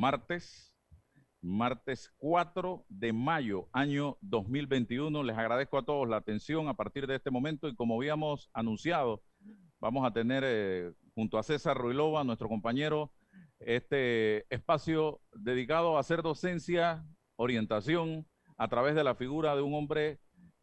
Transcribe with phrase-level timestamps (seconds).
[0.00, 0.74] Martes,
[1.42, 5.22] martes 4 de mayo, año 2021.
[5.22, 9.22] Les agradezco a todos la atención a partir de este momento y como habíamos anunciado,
[9.78, 13.12] vamos a tener eh, junto a César Ruilova, nuestro compañero,
[13.58, 17.04] este espacio dedicado a hacer docencia,
[17.36, 20.18] orientación a través de la figura de un hombre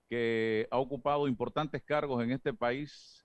[0.09, 3.21] que ha ocupado importantes cargos en este país,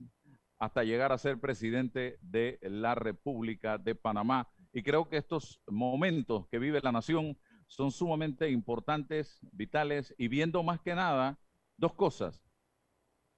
[0.59, 4.47] hasta llegar a ser presidente de la República de Panamá.
[4.73, 10.63] Y creo que estos momentos que vive la nación son sumamente importantes, vitales, y viendo
[10.63, 11.39] más que nada
[11.77, 12.43] dos cosas.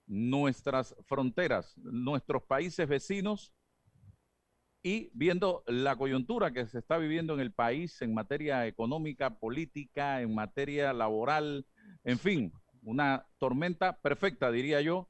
[0.08, 3.54] Nuestras fronteras, nuestros países vecinos
[4.82, 10.22] y viendo la coyuntura que se está viviendo en el país en materia económica, política,
[10.22, 11.66] en materia laboral,
[12.04, 15.10] en fin, una tormenta perfecta, diría yo,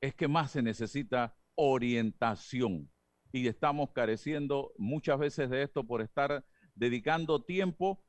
[0.00, 2.90] es que más se necesita orientación
[3.34, 6.44] y estamos careciendo muchas veces de esto por estar
[6.76, 8.00] dedicando tiempo,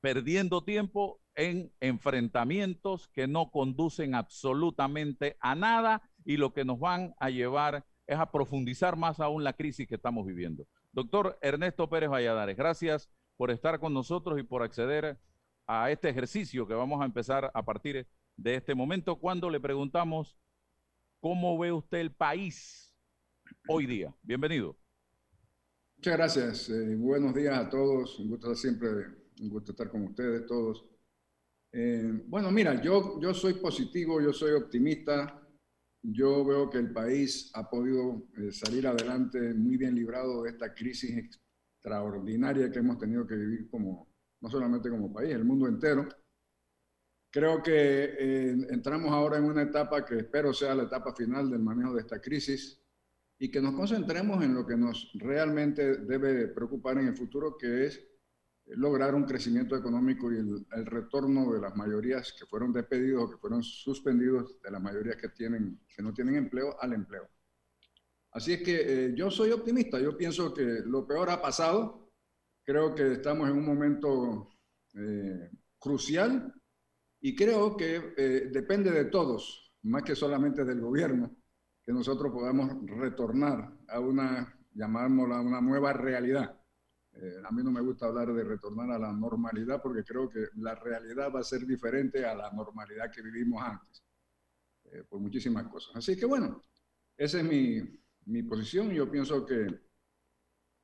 [0.00, 7.14] perdiendo tiempo en enfrentamientos que no conducen absolutamente a nada y lo que nos van
[7.20, 10.66] a llevar es a profundizar más aún la crisis que estamos viviendo.
[10.90, 15.18] Doctor Ernesto Pérez Valladares, gracias por estar con nosotros y por acceder
[15.66, 18.06] a este ejercicio que vamos a empezar a partir
[18.38, 20.34] de este momento cuando le preguntamos
[21.20, 22.95] ¿Cómo ve usted el país
[23.68, 24.14] hoy día?
[24.22, 24.76] Bienvenido.
[25.96, 26.68] Muchas gracias.
[26.70, 28.18] Eh, buenos días a todos.
[28.18, 28.88] Un gusto siempre,
[29.40, 30.84] un gusto estar con ustedes todos.
[31.72, 35.42] Eh, bueno, mira, yo, yo soy positivo, yo soy optimista.
[36.02, 40.72] Yo veo que el país ha podido eh, salir adelante muy bien librado de esta
[40.72, 44.08] crisis extraordinaria que hemos tenido que vivir como,
[44.40, 46.08] no solamente como país, el mundo entero.
[47.30, 51.60] Creo que eh, entramos ahora en una etapa que espero sea la etapa final del
[51.60, 52.80] manejo de esta crisis
[53.38, 57.86] y que nos concentremos en lo que nos realmente debe preocupar en el futuro, que
[57.86, 58.02] es
[58.68, 63.36] lograr un crecimiento económico y el, retorno de las mayorías que fueron despedidos o que
[63.36, 67.28] fueron suspendidos, de las mayorías que, tienen, que no tienen empleo, al empleo.
[68.32, 68.76] Así es que
[69.06, 72.10] eh, yo soy optimista, yo pienso que lo peor ha pasado,
[72.64, 74.48] creo que estamos en un momento
[74.94, 76.52] eh, crucial
[77.20, 81.36] y creo que eh, depende de todos, más que solamente del gobierno,
[81.86, 86.60] que nosotros podamos retornar a una, llamámosla, una nueva realidad.
[87.12, 90.48] Eh, a mí no me gusta hablar de retornar a la normalidad porque creo que
[90.56, 94.02] la realidad va a ser diferente a la normalidad que vivimos antes,
[94.86, 95.94] eh, por muchísimas cosas.
[95.94, 96.60] Así que bueno,
[97.16, 97.80] esa es mi,
[98.24, 98.90] mi posición.
[98.90, 99.68] Yo pienso que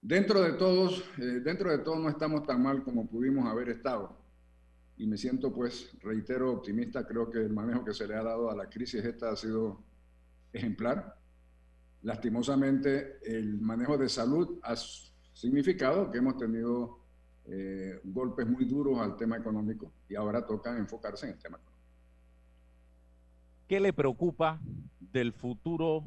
[0.01, 4.23] dentro de todos, dentro de todos no estamos tan mal como pudimos haber estado
[4.97, 7.05] y me siento, pues, reitero, optimista.
[7.05, 9.85] Creo que el manejo que se le ha dado a la crisis esta ha sido
[10.53, 11.17] ejemplar.
[12.03, 17.01] Lastimosamente, el manejo de salud ha significado que hemos tenido
[17.47, 21.73] eh, golpes muy duros al tema económico y ahora toca enfocarse en el tema económico.
[23.69, 24.61] ¿Qué le preocupa
[25.01, 26.05] del futuro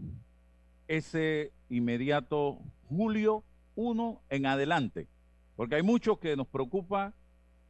[0.88, 3.44] ese inmediato julio
[3.75, 5.07] 1 en adelante?
[5.56, 7.13] Porque hay mucho que nos preocupa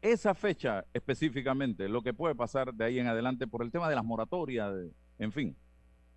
[0.01, 3.95] esa fecha específicamente, lo que puede pasar de ahí en adelante por el tema de
[3.95, 4.72] las moratorias,
[5.18, 5.56] en fin.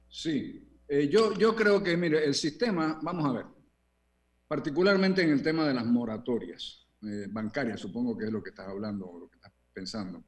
[0.09, 3.47] Sí, eh, yo, yo creo que, mire, el sistema, vamos a ver,
[4.47, 8.69] particularmente en el tema de las moratorias eh, bancarias, supongo que es lo que estás
[8.69, 10.25] hablando o lo que estás pensando.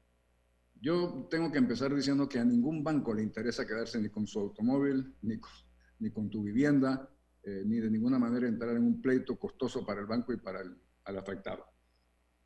[0.80, 4.38] Yo tengo que empezar diciendo que a ningún banco le interesa quedarse ni con su
[4.40, 5.50] automóvil, ni con,
[5.98, 7.08] ni con tu vivienda,
[7.42, 10.60] eh, ni de ninguna manera entrar en un pleito costoso para el banco y para
[10.60, 11.66] el afectado.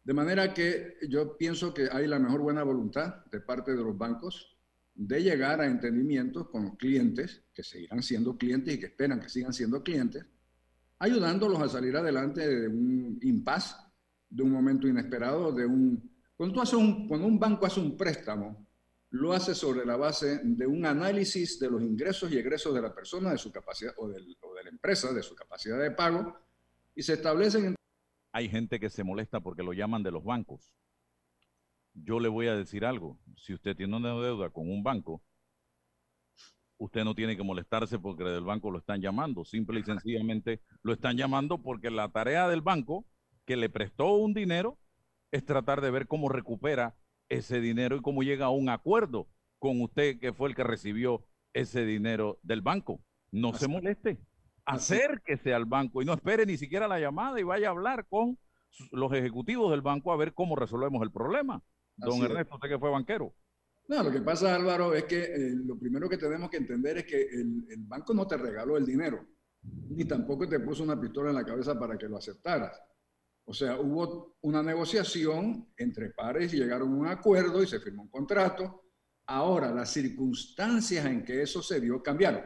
[0.04, 3.96] De manera que yo pienso que hay la mejor buena voluntad de parte de los
[3.96, 4.53] bancos
[4.94, 9.28] de llegar a entendimientos con los clientes, que seguirán siendo clientes y que esperan que
[9.28, 10.24] sigan siendo clientes,
[10.98, 13.74] ayudándolos a salir adelante de un impasse,
[14.30, 16.12] de un momento inesperado, de un...
[16.36, 18.66] Cuando, tú haces un, cuando un banco hace un préstamo,
[19.10, 22.94] lo hace sobre la base de un análisis de los ingresos y egresos de la
[22.94, 26.36] persona, de su capacidad, o, del, o de la empresa, de su capacidad de pago,
[26.94, 27.74] y se establecen...
[28.32, 30.72] Hay gente que se molesta porque lo llaman de los bancos.
[31.94, 33.18] Yo le voy a decir algo.
[33.36, 35.22] Si usted tiene una deuda con un banco,
[36.76, 39.44] usted no tiene que molestarse porque del banco lo están llamando.
[39.44, 43.06] Simple y sencillamente lo están llamando porque la tarea del banco
[43.44, 44.78] que le prestó un dinero
[45.30, 46.96] es tratar de ver cómo recupera
[47.28, 51.26] ese dinero y cómo llega a un acuerdo con usted que fue el que recibió
[51.52, 53.00] ese dinero del banco.
[53.30, 54.20] No se moleste,
[54.64, 58.38] acérquese al banco y no espere ni siquiera la llamada y vaya a hablar con
[58.90, 61.62] los ejecutivos del banco a ver cómo resolvemos el problema.
[61.96, 63.34] Don Ernesto, usted que fue banquero.
[63.86, 67.04] No, lo que pasa, Álvaro, es que eh, lo primero que tenemos que entender es
[67.04, 69.26] que el, el, banco no te regaló el dinero,
[69.62, 72.80] ni tampoco te puso una pistola en la cabeza para que lo aceptaras.
[73.46, 78.04] O sea, hubo una negociación entre pares y llegaron a un acuerdo y se firmó
[78.04, 78.84] un contrato.
[79.26, 82.42] Ahora, las circunstancias en que eso se dio cambiaron.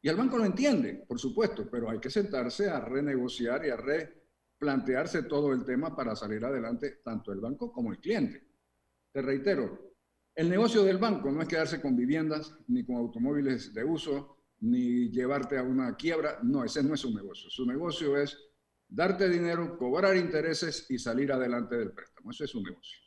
[0.00, 3.76] Y el banco lo entiende, por supuesto, pero hay que sentarse a renegociar y a
[3.76, 8.51] replantearse todo el tema para salir adelante, tanto el banco como el cliente.
[9.12, 9.92] Te reitero,
[10.34, 15.10] el negocio del banco no es quedarse con viviendas, ni con automóviles de uso, ni
[15.10, 16.38] llevarte a una quiebra.
[16.42, 17.50] No, ese no es su negocio.
[17.50, 18.38] Su negocio es
[18.88, 22.30] darte dinero, cobrar intereses y salir adelante del préstamo.
[22.30, 22.98] Eso es un negocio.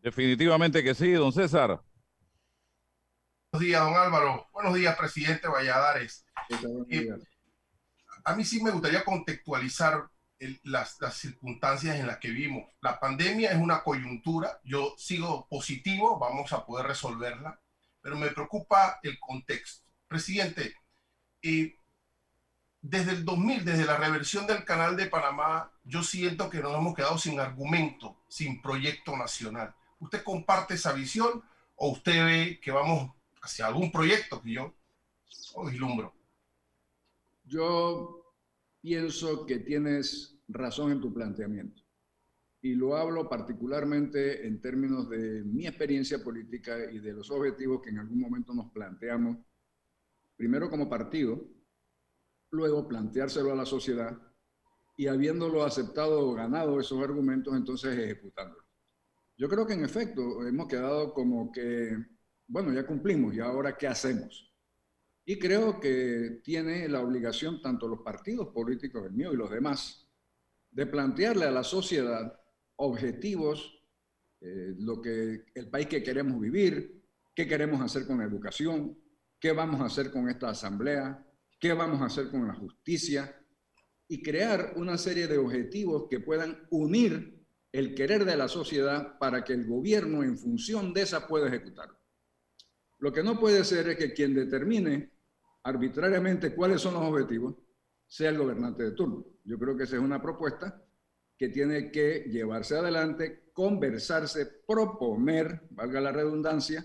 [0.00, 1.82] Definitivamente que sí, don César.
[3.52, 4.46] Buenos días, don Álvaro.
[4.52, 6.24] Buenos días, presidente Valladares.
[6.88, 7.10] Eh,
[8.24, 10.08] a mí sí me gustaría contextualizar
[10.64, 12.68] las, las, circunstancias en las que vivimos.
[12.80, 14.60] La pandemia es una coyuntura.
[14.64, 17.60] Yo sigo positivo, vamos a poder resolverla,
[18.00, 19.84] pero me preocupa el contexto.
[20.08, 20.74] Presidente,
[21.42, 21.76] eh,
[22.80, 26.94] desde el 2000, desde la reversión del canal de Panamá, yo siento que nos hemos
[26.94, 29.74] quedado sin argumento, sin proyecto nacional.
[29.98, 31.44] ¿Usted comparte esa visión
[31.76, 33.12] o usted ve que vamos
[33.42, 34.74] hacia algún proyecto que yo
[35.64, 36.14] vislumbro?
[37.44, 38.19] Yo
[38.80, 41.82] pienso que tienes razón en tu planteamiento.
[42.62, 47.90] Y lo hablo particularmente en términos de mi experiencia política y de los objetivos que
[47.90, 49.38] en algún momento nos planteamos,
[50.36, 51.42] primero como partido,
[52.50, 54.18] luego planteárselo a la sociedad
[54.96, 58.64] y habiéndolo aceptado o ganado esos argumentos, entonces ejecutándolo.
[59.38, 61.96] Yo creo que en efecto hemos quedado como que,
[62.46, 64.49] bueno, ya cumplimos y ahora ¿qué hacemos?
[65.30, 70.10] Y creo que tiene la obligación tanto los partidos políticos, el mío y los demás,
[70.72, 72.36] de plantearle a la sociedad
[72.74, 73.80] objetivos,
[74.40, 78.98] eh, lo que el país que queremos vivir, qué queremos hacer con la educación,
[79.38, 81.24] qué vamos a hacer con esta asamblea,
[81.60, 83.32] qué vamos a hacer con la justicia
[84.08, 87.40] y crear una serie de objetivos que puedan unir
[87.70, 92.00] el querer de la sociedad para que el gobierno en función de esa pueda ejecutarlo.
[92.98, 95.19] Lo que no puede ser es que quien determine
[95.62, 97.54] arbitrariamente cuáles son los objetivos
[98.06, 99.24] sea el gobernante de turno.
[99.44, 100.82] Yo creo que esa es una propuesta
[101.38, 106.84] que tiene que llevarse adelante, conversarse, proponer, valga la redundancia,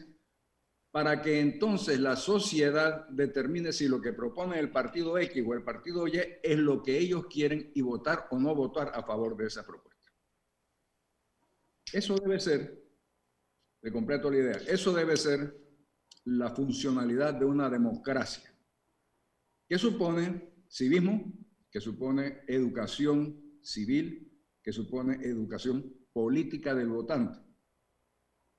[0.95, 5.61] para que entonces la sociedad determine si lo que propone el partido X o el
[5.61, 9.47] partido Y es lo que ellos quieren y votar o no votar a favor de
[9.47, 10.09] esa propuesta.
[11.91, 12.81] Eso debe ser,
[13.81, 15.53] de completo la idea, eso debe ser
[16.23, 18.54] la funcionalidad de una democracia,
[19.67, 21.33] que supone civismo,
[21.71, 24.31] que supone educación civil,
[24.63, 27.45] que supone educación política del votante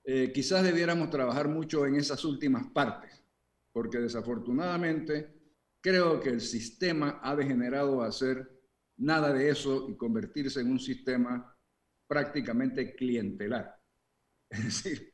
[0.08, 3.24] eh, quizás debiéramos trabajar mucho en esas últimas partes,
[3.72, 5.34] porque desafortunadamente
[5.80, 8.48] creo que el sistema ha degenerado a hacer
[8.98, 11.52] nada de eso y convertirse en un sistema
[12.06, 13.74] prácticamente clientelar.
[14.48, 15.12] Es decir,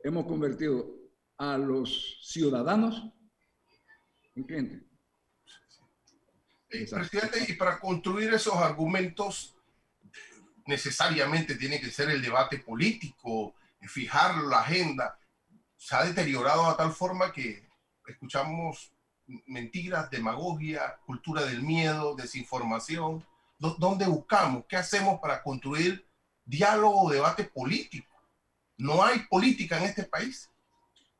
[0.00, 0.94] hemos convertido
[1.38, 3.14] a los ciudadanos
[4.34, 4.82] en clientes.
[6.78, 9.54] Presidente, y para construir esos argumentos
[10.66, 13.54] necesariamente tiene que ser el debate político,
[13.86, 15.18] fijar la agenda,
[15.76, 17.62] se ha deteriorado a tal forma que
[18.06, 18.92] escuchamos
[19.46, 23.24] mentiras, demagogia, cultura del miedo, desinformación.
[23.58, 24.64] ¿Dónde buscamos?
[24.68, 26.06] ¿Qué hacemos para construir
[26.44, 28.14] diálogo o debate político?
[28.76, 30.50] ¿No hay política en este país?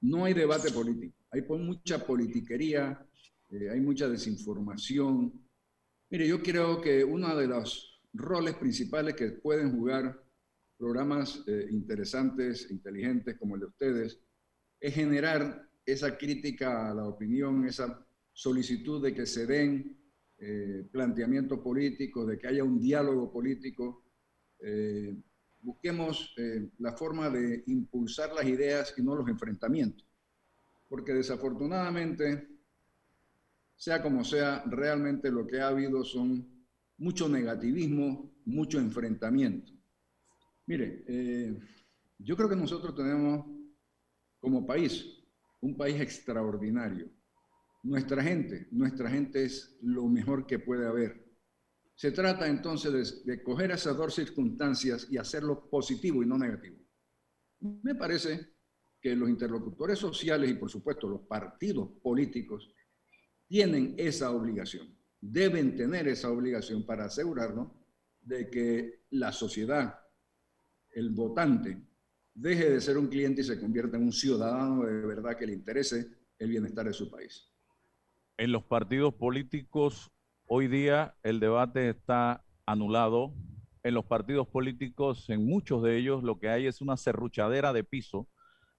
[0.00, 1.14] No hay debate político.
[1.30, 3.06] Hay mucha politiquería,
[3.50, 5.32] eh, hay mucha desinformación.
[6.14, 10.22] Mire, yo creo que uno de los roles principales que pueden jugar
[10.78, 14.20] programas eh, interesantes, inteligentes como el de ustedes,
[14.78, 19.98] es generar esa crítica a la opinión, esa solicitud de que se den
[20.38, 24.04] eh, planteamientos políticos, de que haya un diálogo político.
[24.60, 25.16] Eh,
[25.62, 30.06] busquemos eh, la forma de impulsar las ideas y no los enfrentamientos.
[30.88, 32.53] Porque desafortunadamente,
[33.76, 36.66] sea como sea, realmente lo que ha habido son
[36.98, 39.72] mucho negativismo, mucho enfrentamiento.
[40.66, 41.04] Mire,
[42.18, 43.46] yo creo que nosotros tenemos
[44.38, 45.20] como país
[45.60, 47.10] un país extraordinario
[47.84, 48.66] nuestra gente.
[48.72, 51.24] Nuestra gente es lo mejor que puede haber.
[51.94, 56.76] Se trata entonces de, coger esas dos circunstancias y hacerlo positivo y no negativo.
[57.60, 58.54] Me parece
[59.00, 62.74] que los interlocutores sociales y por supuesto los partidos políticos
[63.46, 67.72] tienen esa obligación, deben tener esa obligación para asegurarnos
[68.20, 69.98] de que la sociedad,
[70.90, 71.82] el votante,
[72.34, 75.54] deje de ser un cliente y se convierta en un ciudadano de verdad que le
[75.54, 76.08] interese
[76.38, 77.54] el bienestar de su país
[78.36, 80.10] en los partidos políticos
[80.46, 83.34] hoy día el debate está anulado.
[83.82, 87.84] En los partidos políticos, en muchos de ellos, lo que hay es una serruchadera de
[87.84, 88.28] piso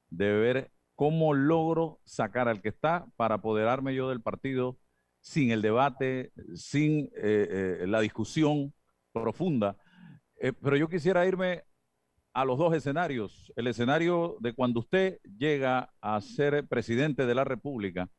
[0.10, 4.79] de ver cómo logro sacar al que está para apoderarme yo del partido
[5.21, 8.73] sin el debate, sin eh, eh, la discusión
[9.11, 9.77] profunda.
[10.39, 11.63] Eh, pero yo quisiera irme
[12.33, 13.51] a los dos escenarios.
[13.55, 18.09] El escenario de cuando usted llega a ser presidente de la República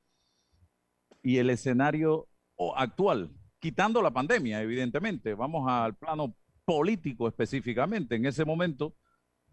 [1.23, 2.29] y el escenario
[2.75, 3.31] actual,
[3.61, 5.35] quitando la pandemia, evidentemente.
[5.35, 8.17] Vamos al plano político específicamente.
[8.17, 8.97] En ese momento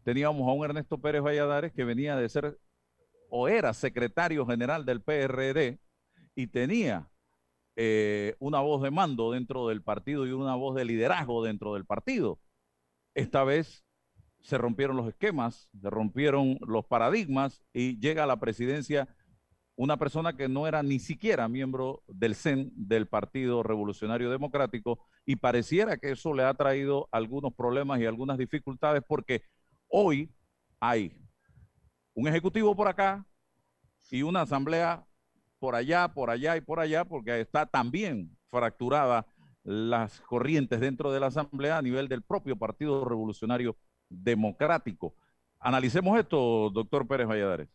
[0.04, 2.58] teníamos a un Ernesto Pérez Valladares que venía de ser
[3.36, 5.80] o era secretario general del PRD
[6.36, 7.10] y tenía
[7.76, 11.84] eh, una voz de mando dentro del partido y una voz de liderazgo dentro del
[11.84, 12.40] partido.
[13.16, 13.84] Esta vez
[14.42, 19.10] se rompieron los esquemas, se rompieron los paradigmas y llega a la presidencia
[19.76, 25.38] una persona que no era ni siquiera miembro del CEN, del Partido Revolucionario Democrático, y
[25.38, 29.42] pareciera que eso le ha traído algunos problemas y algunas dificultades porque
[29.88, 30.32] hoy
[30.80, 31.23] hay
[32.14, 33.26] un ejecutivo por acá
[34.12, 35.06] y una asamblea
[35.60, 39.26] por allá, por allá y por allá, porque está también fracturada
[39.64, 43.78] las corrientes dentro de la asamblea a nivel del propio Partido Revolucionario
[44.10, 45.16] Democrático.
[45.60, 47.70] Analicemos esto, doctor Pérez Valladares.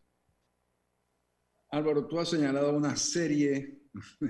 [1.71, 3.81] Álvaro, tú has señalado una serie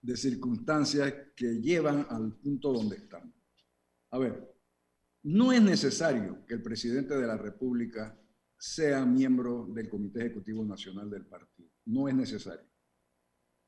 [0.00, 3.34] de circunstancias que llevan al punto donde estamos.
[4.10, 4.52] A ver,
[5.22, 8.16] no es necesario que el presidente de la República
[8.62, 11.68] sea miembro del Comité Ejecutivo Nacional del partido.
[11.86, 12.70] No es necesario.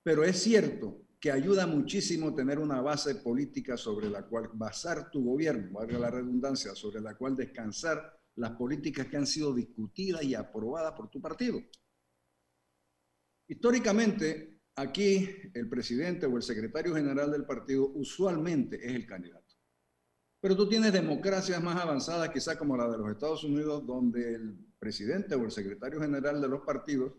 [0.04, 5.24] Pero es cierto que ayuda muchísimo tener una base política sobre la cual basar tu
[5.24, 10.36] gobierno, valga la redundancia, sobre la cual descansar las políticas que han sido discutidas y
[10.36, 11.60] aprobadas por tu partido.
[13.48, 19.56] Históricamente, aquí el presidente o el secretario general del partido usualmente es el candidato.
[20.40, 24.73] Pero tú tienes democracias más avanzadas, quizá como la de los Estados Unidos, donde el
[24.84, 27.14] presidente o el secretario general de los partidos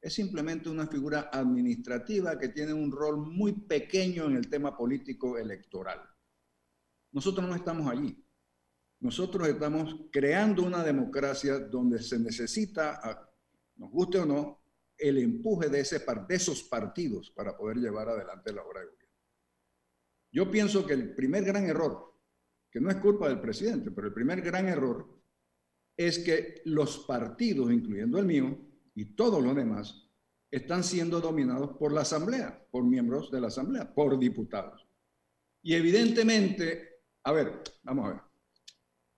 [0.00, 5.38] es simplemente una figura administrativa que tiene un rol muy pequeño en el tema político
[5.38, 6.00] electoral.
[7.12, 8.20] Nosotros no estamos allí.
[8.98, 13.00] Nosotros estamos creando una democracia donde se necesita,
[13.76, 14.60] nos guste o no,
[14.98, 19.14] el empuje de, esos partidos para poder llevar adelante la obra de gobierno.
[20.32, 22.12] Yo pienso que el primer gran error,
[22.70, 25.23] que no es culpa del presidente, pero el primer gran error
[25.96, 28.58] es que los partidos, incluyendo el mío
[28.94, 30.10] y todos los demás,
[30.50, 34.86] están siendo dominados por la Asamblea, por miembros de la Asamblea, por diputados.
[35.62, 38.20] Y evidentemente, a ver, vamos a ver,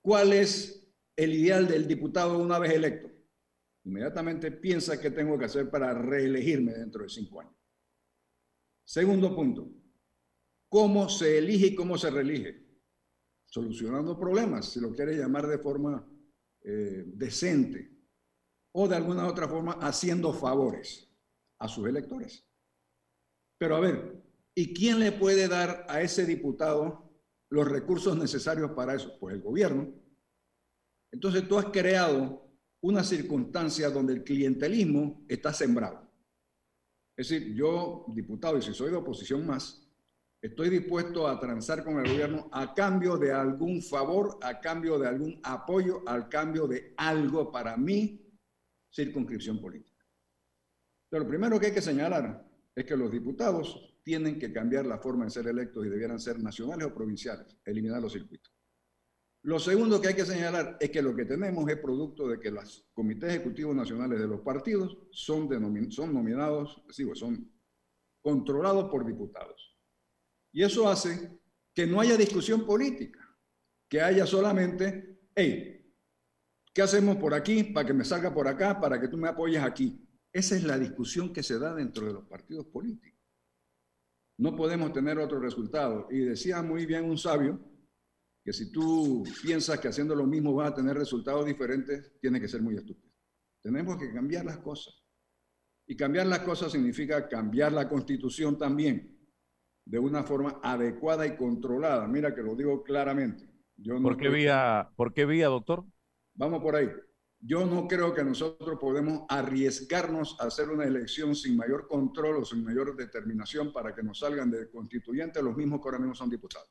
[0.01, 3.17] ¿cuál es el ideal del diputado una vez electo?
[3.87, 7.55] inmediatamente piensa qué tengo que hacer para reelegirme dentro de cinco años.
[8.85, 9.71] Segundo punto,
[10.69, 12.67] ¿cómo se elige y cómo se reelige?
[13.47, 16.05] Solucionando problemas, si lo quiere llamar de forma
[16.69, 17.97] eh, decente,
[18.73, 21.09] o de alguna otra forma haciendo favores
[21.61, 22.45] a sus electores.
[23.57, 24.21] Pero a ver,
[24.53, 27.09] ¿y quién le puede dar a ese diputado
[27.51, 29.17] los recursos necesarios para eso?
[29.21, 29.95] Pues el gobierno.
[31.13, 32.51] Entonces tú has creado
[32.83, 36.11] una circunstancia donde el clientelismo está sembrado.
[37.17, 39.86] Es decir, yo, diputado, y si soy de oposición más,
[40.47, 45.09] estoy dispuesto a transar con el gobierno a cambio de algún favor, a cambio de
[45.09, 48.21] algún apoyo, al cambio de algo para mi
[48.91, 50.05] circunscripción política.
[51.09, 54.99] Pero lo primero que hay que señalar es que los diputados tienen que cambiar la
[54.99, 58.53] forma de ser electos y debieran ser nacionales o provinciales, eliminar los circuitos.
[59.43, 62.51] Lo segundo que hay que señalar es que lo que tenemos es producto de que
[62.51, 65.49] los comités ejecutivos nacionales de los partidos son,
[65.91, 66.83] son nominados,
[67.15, 67.53] son
[68.21, 69.76] controlados por diputados.
[70.57, 71.39] Y eso hace
[71.75, 73.21] que no haya discusión política,
[73.91, 75.95] que haya solamente, hey,
[76.73, 79.63] ¿qué hacemos por aquí para que me salga por acá, para que tú me apoyes
[79.63, 80.03] aquí?
[80.33, 83.21] Esa es la discusión que se da dentro de los partidos políticos.
[84.39, 86.09] No podemos tener otro resultado.
[86.11, 87.61] Y decía muy bien un sabio,
[88.43, 92.49] que si tú piensas que haciendo lo mismo vas a tener resultados diferentes, tiene que
[92.49, 93.13] ser muy estúpido.
[93.63, 95.05] Tenemos que cambiar las cosas.
[95.87, 99.16] Y cambiar las cosas significa cambiar la constitución también,
[99.87, 102.07] de una forma adecuada y controlada.
[102.09, 103.49] Mira que lo digo claramente.
[103.77, 105.85] Yo ¿Por, qué vía, ¿Por qué vía, doctor?
[106.35, 106.91] Vamos por ahí.
[107.39, 112.45] Yo no creo que nosotros podemos arriesgarnos a hacer una elección sin mayor control o
[112.45, 116.31] sin mayor determinación para que nos salgan de constituyentes los mismos que ahora mismo son
[116.31, 116.69] diputados.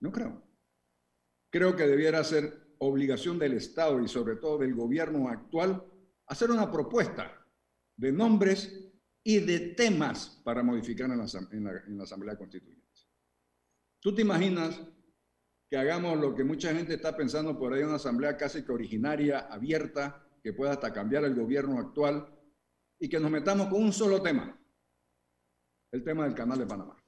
[0.00, 0.42] No creo.
[1.50, 5.84] Creo que debiera ser obligación del Estado y sobre todo del gobierno actual
[6.26, 7.44] hacer una propuesta
[7.96, 8.91] de nombres
[9.24, 12.82] y de temas para modificar en la, Asamblea Constituyente.
[14.00, 14.80] ¿Tú te imaginas
[15.70, 19.40] que hagamos lo que mucha gente está pensando por ahí, una asamblea casi que originaria,
[19.40, 22.28] abierta, que pueda hasta cambiar el gobierno actual
[22.98, 24.58] y que nos metamos con un solo tema,
[25.92, 27.02] el tema del canal de Panamá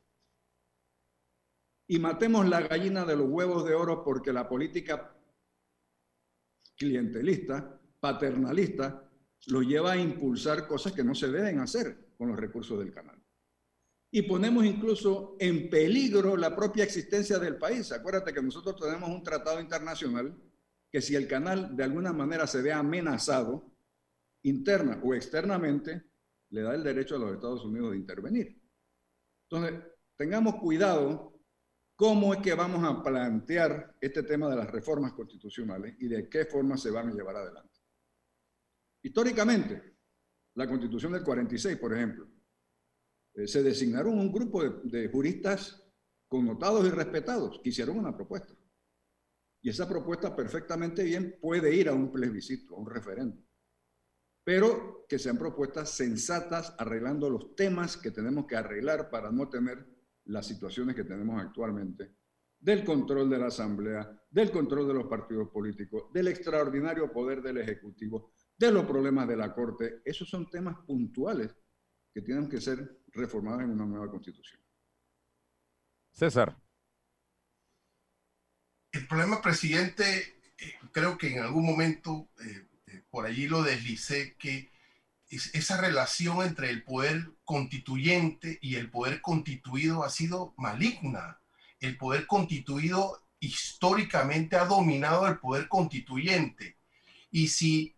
[1.87, 5.15] y matemos la gallina de los huevos de oro porque la política
[6.77, 9.04] clientelista, paternalista,
[9.49, 13.21] lo lleva a impulsar cosas que no se deben hacer con los recursos del canal.
[14.11, 17.91] Y ponemos incluso en peligro la propia existencia del país.
[17.91, 20.41] Acuérdate que nosotros tenemos un tratado internacional
[20.91, 23.73] que si el canal de alguna manera se ve amenazado,
[24.45, 26.05] interna o externamente,
[26.51, 28.63] le da el derecho a los Estados Unidos de intervenir.
[29.51, 29.83] Entonces,
[30.17, 31.35] tengamos cuidado
[31.97, 36.45] cómo es que vamos a plantear este tema de las reformas constitucionales y de qué
[36.45, 37.74] forma se van a llevar adelante.
[39.05, 39.99] Históricamente,
[40.55, 42.27] la constitución del 46, por ejemplo,
[43.35, 45.85] eh, se designaron un grupo de, juristas
[46.27, 48.55] connotados y respetados que hicieron una propuesta.
[49.61, 53.45] Y esa propuesta perfectamente bien puede ir a un plebiscito, a un referéndum.
[54.43, 59.87] Pero que sean propuestas sensatas arreglando los temas que tenemos que arreglar para no tener
[60.25, 62.15] las situaciones que tenemos actualmente,
[62.59, 67.59] del control de la Asamblea, del control de los partidos políticos, del extraordinario poder del
[67.59, 70.03] Ejecutivo, de los problemas de la Corte.
[70.05, 71.55] Esos son temas puntuales
[72.13, 74.61] que tienen que ser reformados en una nueva constitución.
[76.13, 76.57] César.
[78.93, 84.37] El problema, presidente, eh, creo que en algún momento eh, eh, por allí lo deslicé,
[84.37, 84.73] que
[85.29, 91.41] esa relación entre el poder constituyente y el poder constituido ha sido maligna.
[91.81, 96.79] El poder constituido históricamente ha dominado el poder constituyente.
[97.33, 97.94] Y si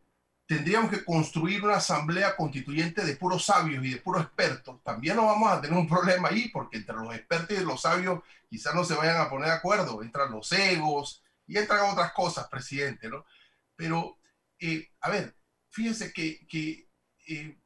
[0.47, 5.27] tendríamos que construir una asamblea constituyente de puros sabios y de puros expertos, también no
[5.27, 8.85] vamos a tener un problema ahí, porque entre los expertos y los sabios quizás no
[8.85, 13.25] se vayan a poner de acuerdo, entran los egos y entran otras cosas, presidente, ¿no?
[13.75, 14.19] Pero,
[14.61, 15.35] eh, a ver,
[15.69, 16.89] fíjense que, que
[17.27, 17.59] eh,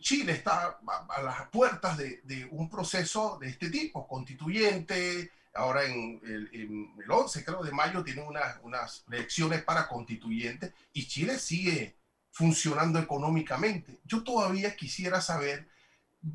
[0.00, 5.30] Chile está a, las puertas de, un proceso de este tipo, constituyente.
[5.54, 11.97] Ahora en el, 11, creo, de mayo tiene unas elecciones para constituyentes y Chile sigue
[12.38, 13.98] funcionando económicamente.
[14.04, 15.68] Yo todavía quisiera saber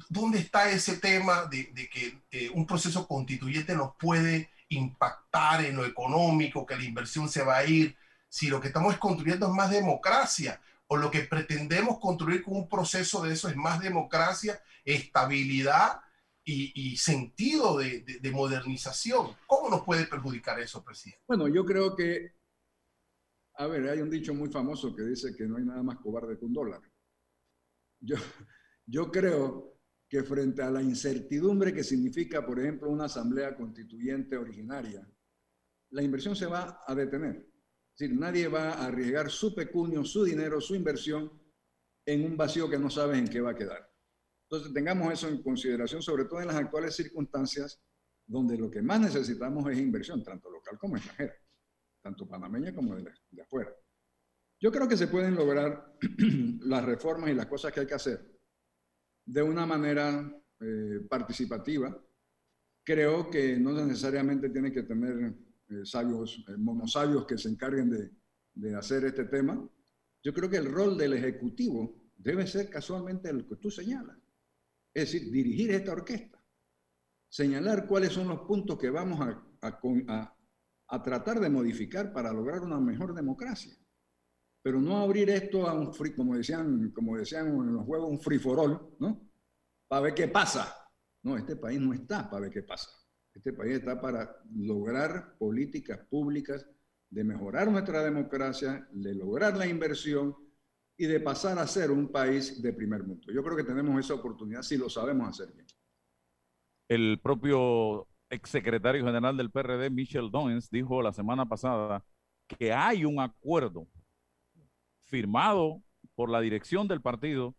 [0.10, 5.86] dónde está ese tema de, que eh, un proceso constituyente nos puede impactar en lo
[5.86, 7.96] económico, que la inversión se va a ir,
[8.28, 12.68] si lo que estamos construyendo es más democracia o lo que pretendemos construir con un
[12.68, 16.02] proceso de eso es más democracia, estabilidad
[16.44, 19.38] y, sentido de, modernización.
[19.48, 21.24] ¿Cómo nos puede perjudicar eso, presidente?
[21.30, 22.34] Bueno, yo creo que,
[23.64, 26.38] a ver, hay un dicho muy famoso que dice que no hay nada más cobarde
[26.38, 26.82] que un dólar.
[28.86, 35.10] Yo, creo que frente a la incertidumbre que significa, por ejemplo, una asamblea constituyente originaria,
[35.92, 37.38] la inversión se va a detener.
[37.94, 41.32] Es decir, nadie va a arriesgar su pecunio, su dinero, su inversión
[42.06, 43.90] en un vacío que no sabes en qué va a quedar.
[44.50, 47.82] Entonces, tengamos eso en consideración, sobre todo en las actuales circunstancias,
[48.26, 51.34] donde lo que más necesitamos es inversión, tanto local como extranjera,
[52.04, 53.74] tanto panameña como de, afuera.
[54.60, 55.98] Yo creo que se pueden lograr
[56.66, 58.30] las reformas y las cosas que hay que hacer
[59.26, 61.98] de una manera eh, participativa.
[62.84, 65.34] Creo que no necesariamente tiene que tener
[65.70, 68.12] eh, sabios, eh, monosabios que se encarguen de,
[68.54, 69.68] de hacer este tema,
[70.22, 74.18] yo creo que el rol del Ejecutivo debe ser casualmente el que tú señalas.
[74.94, 76.42] Es decir, dirigir esta orquesta,
[77.28, 80.33] señalar cuáles son los puntos que vamos a, a, a
[81.02, 83.74] tratar de modificar para lograr una mejor democracia.
[84.62, 88.20] Pero no abrir esto a un free, como decían, como decían en los juegos, un
[88.20, 89.30] free for all, ¿no?
[89.88, 90.74] Para ver qué pasa.
[91.24, 92.90] No, este país no está para ver qué pasa.
[93.34, 96.70] Este país está para lograr políticas públicas
[97.10, 100.36] de mejorar nuestra democracia, de lograr la inversión
[100.98, 103.32] y de pasar a ser un país de primer mundo.
[103.34, 105.66] Yo creo que tenemos esa oportunidad si lo sabemos hacer bien.
[106.88, 112.04] El propio exsecretario general del PRD, Michel Dowens, dijo la semana pasada
[112.48, 113.88] que hay un acuerdo
[115.06, 115.82] firmado
[116.16, 117.56] por la dirección del partido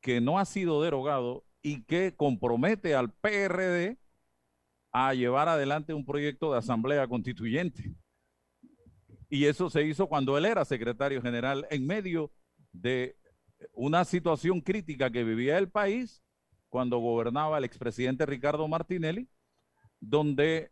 [0.00, 3.98] que no ha sido derogado y que compromete al PRD
[4.92, 7.94] a llevar adelante un proyecto de asamblea constituyente.
[9.28, 12.32] Y eso se hizo cuando él era secretario general en medio
[12.72, 13.16] de
[13.72, 16.22] una situación crítica que vivía el país
[16.68, 19.28] cuando gobernaba el expresidente Ricardo Martinelli,
[20.00, 20.70] donde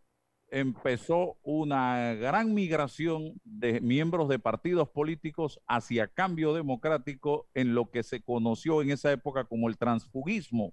[0.50, 8.02] empezó una gran migración de miembros de partidos políticos hacia cambio democrático en lo que
[8.02, 10.72] se conoció en esa época como el transfugismo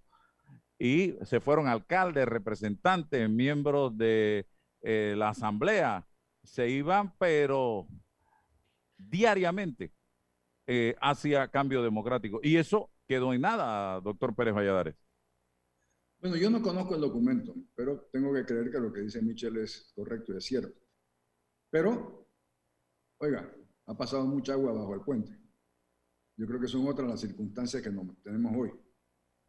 [0.77, 4.47] y se fueron alcaldes, representantes, miembros de
[4.81, 6.07] eh, la asamblea,
[6.43, 7.87] se iban, pero
[8.97, 9.91] diariamente
[10.65, 12.39] eh, hacia cambio democrático.
[12.41, 14.95] Y eso quedó en nada, doctor Pérez Valladares.
[16.21, 19.57] Bueno, yo no conozco el documento, pero tengo que creer que lo que dice Michel
[19.57, 20.79] es correcto y es cierto.
[21.71, 22.27] Pero,
[23.17, 23.51] oiga,
[23.87, 25.35] ha pasado mucha agua bajo el puente.
[26.37, 27.91] Yo creo que son otras las circunstancias que
[28.23, 28.71] tenemos hoy.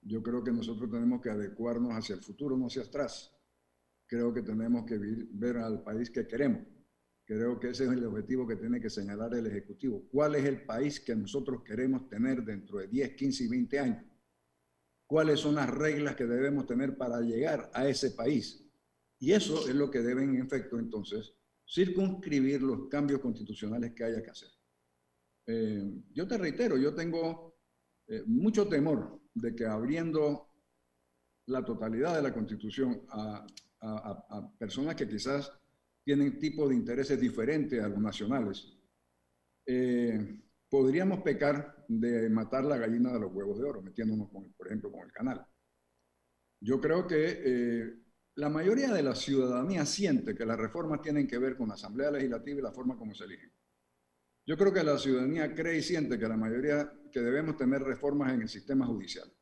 [0.01, 3.31] Yo creo que nosotros tenemos que adecuarnos hacia el futuro, no hacia atrás.
[4.07, 6.63] Creo que tenemos que ver al país que queremos.
[7.27, 10.09] Creo que ese es el objetivo que tiene que señalar el Ejecutivo.
[10.11, 14.12] ¿Cuál es el país que nosotros queremos tener dentro de 10, 15 y 20 años?
[15.13, 18.67] ¿Cuáles son las reglas que debemos tener para llegar a ese país?
[19.19, 21.35] Y eso es lo que deben, en efecto, entonces,
[21.69, 24.49] circunscribir los cambios constitucionales que haya que hacer.
[25.49, 27.59] Eh, yo te reitero, yo tengo
[28.09, 30.49] eh, mucho temor de que abriendo
[31.45, 33.47] la totalidad de la Constitución a,
[34.59, 35.53] personas que quizás
[36.03, 38.67] tienen tipo de intereses diferentes a los nacionales,
[39.67, 44.67] eh, podríamos pecar de matar la gallina de los huevos de oro, metiéndonos, con, por
[44.67, 45.47] ejemplo, con el canal.
[46.61, 47.95] Yo creo que eh,
[48.37, 52.11] la mayoría de la ciudadanía siente que las reformas tienen que ver con la Asamblea
[52.11, 53.53] Legislativa y la forma como se eligen.
[54.47, 58.33] Yo creo que la ciudadanía cree y siente que la mayoría, que debemos tener reformas
[58.33, 59.33] en el sistema judicial,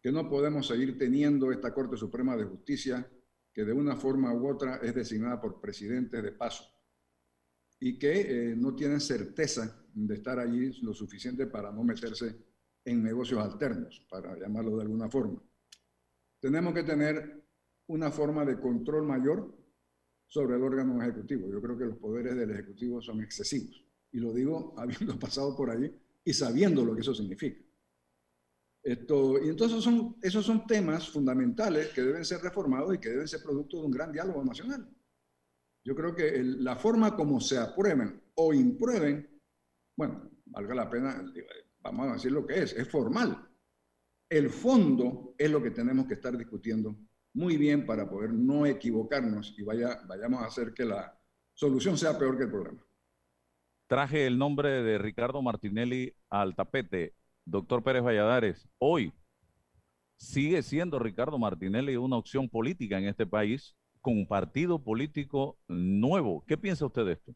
[0.00, 3.08] que no podemos seguir teniendo esta Corte Suprema de Justicia
[3.52, 6.64] que de una forma u otra es designada por presidentes de paso
[7.78, 12.36] y que eh, no tienen certeza de estar allí lo suficiente para no meterse
[12.84, 15.42] en negocios alternos, para llamarlo de alguna forma.
[16.40, 17.42] Tenemos que tener
[17.86, 19.54] una forma de control mayor
[20.26, 21.48] sobre el órgano ejecutivo.
[21.50, 23.84] Yo creo que los poderes del ejecutivo son excesivos.
[24.10, 27.62] Y lo digo habiendo pasado por ahí y sabiendo lo que eso significa.
[28.82, 33.28] Esto, y entonces son, esos son temas fundamentales que deben ser reformados y que deben
[33.28, 34.88] ser producto de un gran diálogo nacional.
[35.84, 39.31] Yo creo que la forma como se aprueben o imprueben,
[39.96, 41.24] bueno, valga la pena,
[41.80, 43.48] vamos a decir lo que es, es formal.
[44.28, 46.96] El fondo es lo que tenemos que estar discutiendo
[47.34, 51.18] muy bien para poder no equivocarnos y vaya, vayamos a hacer que la
[51.54, 52.82] solución sea peor que el problema
[53.92, 57.12] traje el nombre de Ricardo Martinelli al tapete.
[57.44, 59.12] Doctor Pérez Valladares, hoy
[60.16, 66.42] sigue siendo Ricardo Martinelli una opción política en este país con un partido político nuevo.
[66.46, 67.34] ¿Qué piensa usted de esto?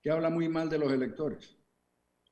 [0.00, 1.57] Que habla muy mal de los electores,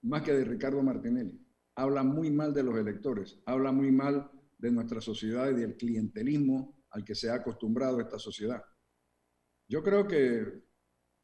[0.06, 1.44] más que de Ricardo Martinelli.
[1.74, 6.84] Habla muy mal de los electores, habla muy mal de nuestra sociedad y del clientelismo
[6.90, 8.62] al que se ha acostumbrado esta sociedad.
[9.68, 10.62] Yo creo que,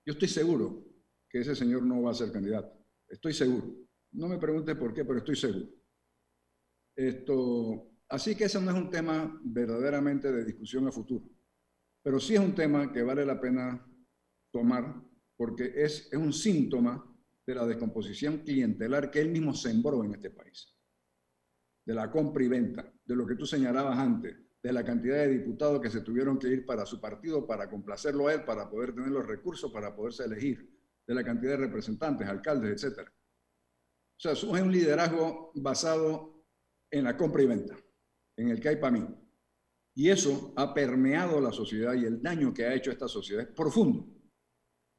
[0.04, 0.84] yo estoy seguro
[1.30, 2.76] que ese señor no va a ser candidato.
[3.08, 3.72] Estoy seguro.
[4.12, 5.70] No me pregunte por qué, pero estoy seguro.
[6.94, 11.24] Esto, así que ese no es un tema verdaderamente de discusión a futuro,
[12.02, 13.86] pero sí es un tema que vale la pena
[14.50, 15.02] tomar
[15.36, 17.11] porque es, es un síntoma
[17.46, 20.74] de la descomposición clientelar que él mismo sembró en este país,
[21.84, 25.28] de la compra y venta, de lo que tú señalabas antes, de la cantidad de
[25.28, 28.94] diputados que se tuvieron que ir para su partido para complacerlo a él, para poder
[28.94, 30.70] tener los recursos, para poderse elegir
[31.04, 33.00] de la cantidad de representantes, alcaldes, etc.
[33.00, 36.44] O sea, es un liderazgo basado
[36.92, 37.76] en la compra y venta,
[38.36, 39.04] en el que hay para mí.
[39.94, 43.54] Y eso ha permeado la sociedad y el daño que ha hecho esta sociedad es
[43.54, 44.06] profundo.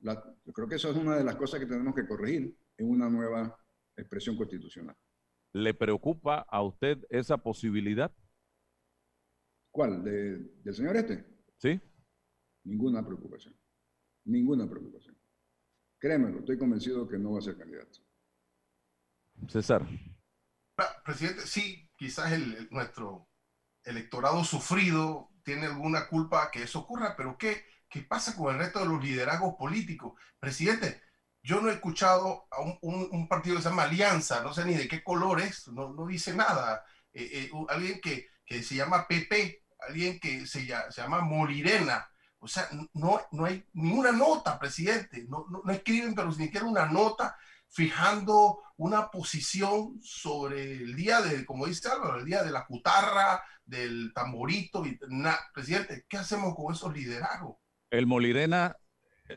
[0.04, 3.10] Yo creo que eso es una de las cosas que tenemos que corregir en una
[3.10, 3.58] nueva
[3.96, 4.96] expresión constitucional.
[5.54, 8.12] ¿Le preocupa a usted esa posibilidad?
[9.72, 10.04] ¿Cuál?
[10.04, 11.26] ¿De, ¿Del señor este?
[11.58, 11.80] Sí.
[12.64, 13.56] Ninguna preocupación.
[14.26, 15.18] ninguna preocupación.
[16.00, 18.00] Créemelo, estoy convencido que no va a ser candidato.
[19.48, 19.86] César.
[21.06, 23.30] Presidente, sí, quizás el, nuestro
[23.84, 28.80] electorado sufrido tiene alguna culpa que eso ocurra, pero ¿qué, ¿qué pasa con el resto
[28.80, 30.20] de los liderazgos políticos?
[30.40, 31.00] Presidente,
[31.44, 34.88] yo no he escuchado a un, partido que se llama Alianza, no sé ni de
[34.88, 36.84] qué color es, no, dice nada.
[37.14, 42.10] Eh, eh, alguien que, que, se llama PP, alguien que se, llama Molirena.
[42.40, 45.26] O sea, no, no hay ninguna nota, presidente.
[45.30, 47.38] No, no, escriben, pero ni siquiera una nota
[47.70, 53.44] fijando una posición sobre el día de, como dice Álvaro, el día de la cutarra,
[53.64, 54.84] del tamborito.
[54.84, 55.00] Y,
[55.54, 57.58] presidente, ¿qué hacemos con esos liderazgos?
[57.94, 58.76] El Molirena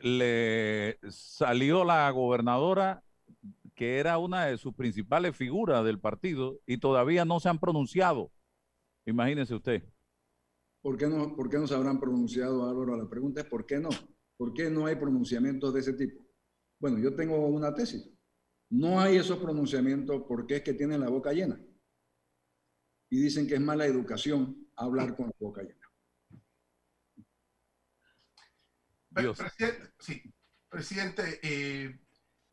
[0.01, 3.03] le salió la gobernadora
[3.75, 8.31] que era una de sus principales figuras del partido y todavía no se han pronunciado.
[9.05, 9.83] Imagínese usted.
[10.81, 12.97] ¿Por qué no, por qué no se habrán pronunciado, Álvaro?
[12.97, 13.89] La pregunta es ¿por qué no?
[14.37, 16.19] ¿Por qué no hay pronunciamientos de ese tipo?
[16.79, 18.09] Bueno, yo tengo una tesis.
[18.71, 21.63] No hay esos pronunciamientos porque es que tienen la boca llena.
[23.11, 25.86] Y dicen que es mala educación hablar con la boca llena.
[29.35, 30.23] Presidente, sí,
[30.69, 31.99] presidente eh,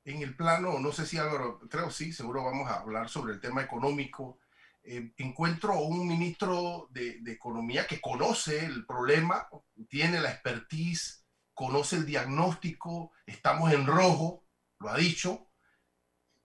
[0.04, 3.40] en el plano, no sé si Álvaro, creo sí, seguro vamos a hablar sobre el
[3.40, 4.38] tema económico.
[4.82, 9.48] Eh, encuentro un ministro de, de, Economía que conoce el problema,
[9.88, 11.24] tiene la expertise,
[11.54, 14.44] conoce el diagnóstico, estamos en rojo,
[14.78, 15.48] lo ha dicho,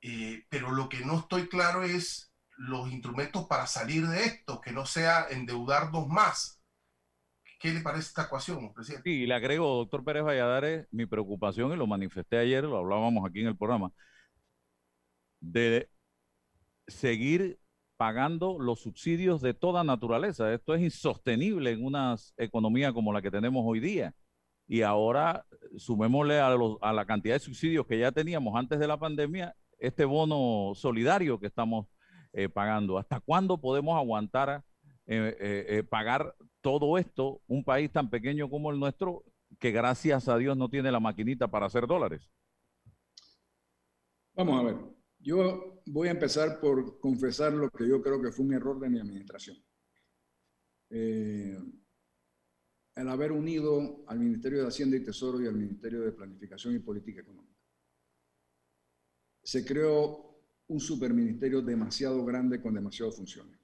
[0.02, 4.72] eh, pero lo que no estoy claro es los instrumentos para salir de esto, que
[4.72, 6.59] no sea endeudarnos más.
[7.60, 9.10] ¿Qué le parece esta ecuación, presidente?
[9.10, 13.42] Sí, le agrego, doctor Pérez Valladares, mi preocupación, y lo manifesté ayer, lo hablábamos aquí
[13.42, 13.92] en el programa,
[15.42, 15.90] de
[16.88, 17.60] seguir
[17.98, 20.54] pagando los subsidios de toda naturaleza.
[20.54, 24.14] Esto es insostenible en una economía como la que tenemos hoy día.
[24.66, 25.46] Y ahora
[25.76, 30.06] sumémosle a, a la cantidad de subsidios que ya teníamos antes de la pandemia este
[30.06, 31.88] bono solidario que estamos
[32.32, 32.98] eh, pagando.
[32.98, 34.64] ¿Hasta cuándo podemos aguantar
[35.08, 36.36] eh, eh, pagar
[36.72, 39.24] todo esto un país tan pequeño como el nuestro
[39.60, 42.30] que gracias a Dios no tiene la maquinita para hacer dólares?
[44.36, 44.76] Vamos a ver.
[45.20, 48.90] Yo voy a empezar por confesar lo que yo creo que fue un error de
[48.90, 49.58] mi administración.
[50.90, 51.78] el
[52.96, 57.22] haber unido al Ministerio de Hacienda y Tesoro y al Ministerio de Planificación y Política
[57.22, 57.60] Económica
[59.44, 63.60] se creó un superministerio demasiado grande con demasiadas funciones.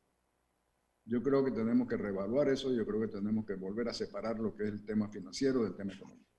[1.06, 4.40] Yo creo que tenemos que reevaluar eso, yo creo que tenemos que volver a separar
[4.40, 6.32] lo que es el tema financiero del tema económico.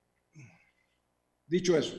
[1.45, 1.95] Dicho eso,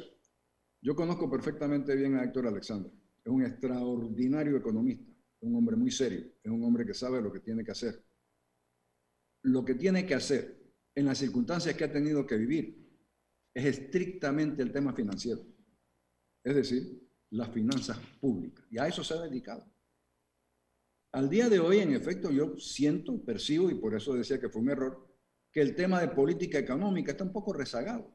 [0.83, 2.93] yo conozco perfectamente bien a Héctor Alexander.
[3.25, 7.33] Es un extraordinario economista, es un hombre muy serio, es un hombre que sabe lo
[7.33, 8.05] que tiene que hacer.
[9.43, 10.61] Lo que tiene que hacer
[10.95, 12.87] en las circunstancias que ha tenido que vivir
[13.55, 15.41] es estrictamente el tema financiero.
[16.45, 18.65] Es decir, las finanzas públicas.
[18.71, 19.65] Y a eso se ha dedicado.
[21.13, 24.61] Al día de hoy, en efecto, yo siento, percibo, y por eso decía que fue
[24.61, 25.09] un error,
[25.51, 28.15] que el tema de política económica está un poco rezagado.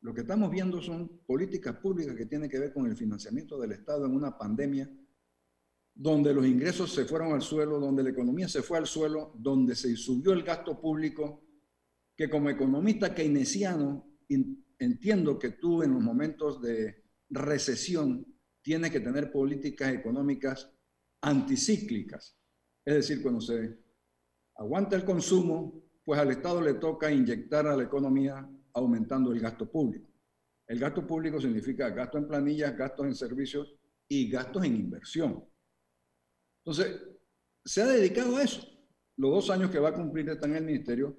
[0.00, 3.72] Lo que estamos viendo son políticas públicas que tienen que ver con el financiamiento del
[3.72, 4.90] Estado en una pandemia
[5.94, 9.74] donde los ingresos se fueron al suelo, donde la economía se fue al suelo, donde
[9.74, 11.46] se subió el gasto público,
[12.14, 14.06] que como economista keynesiano
[14.78, 18.26] entiendo que tú en los momentos de recesión
[18.60, 20.73] tiene que tener políticas económicas
[21.24, 22.38] anticíclicas.
[22.84, 23.78] Es decir, cuando se
[24.56, 29.70] aguanta el consumo, pues al Estado le toca inyectar a la economía aumentando el gasto
[29.70, 30.10] público.
[30.66, 33.74] El gasto público significa gasto en planillas, gastos en servicios
[34.08, 35.44] y gastos en inversión.
[36.64, 37.00] Entonces,
[37.64, 38.66] se ha dedicado a eso.
[39.16, 41.16] Los dos años que va a cumplir está en el ministerio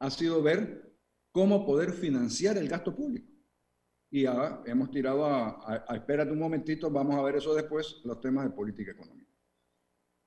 [0.00, 0.92] ha sido ver
[1.32, 3.38] cómo poder financiar el gasto público
[4.10, 8.20] y ya hemos tirado a, a, espérate un momentito, vamos a ver eso después, los
[8.20, 9.30] temas de política económica.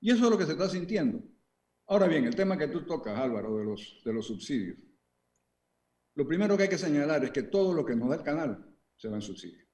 [0.02, 1.24] Y eso es lo que se está sintiendo.
[1.88, 4.78] Ahora bien, el tema que tú tocas, Álvaro, de los, de los subsidios.
[6.16, 8.76] Lo primero que hay que señalar es que todo lo que nos da el canal
[8.98, 9.66] se va en subsidio.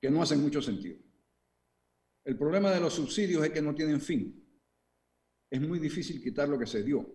[0.00, 0.98] Que no hace mucho sentido.
[2.24, 4.42] El problema de los subsidios es que no tienen fin.
[5.50, 7.12] Es muy difícil quitar lo que se dio.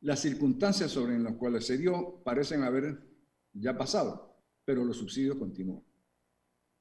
[0.00, 3.06] Las circunstancias sobre las cuales se dio parecen haber
[3.52, 5.84] ya pasado, pero los subsidios continúan.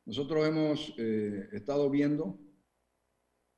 [0.06, 2.45] Nosotros hemos eh, estado viendo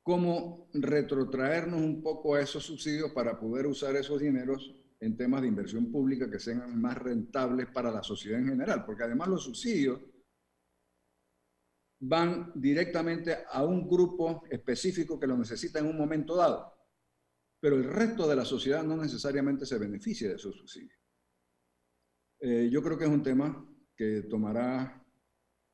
[0.08, 5.50] cómo retrotraernos un poco a esos subsidios para poder usar esos dineros en temas de
[5.50, 10.00] inversión pública que sean más rentables para la sociedad en general, porque además los subsidios
[12.00, 16.74] van directamente a un grupo específico que lo necesita en un momento dado,
[17.60, 21.02] pero el resto de la sociedad no necesariamente se beneficia de esos subsidios.
[22.40, 23.62] Eh, yo creo que es un tema
[23.94, 25.06] que tomará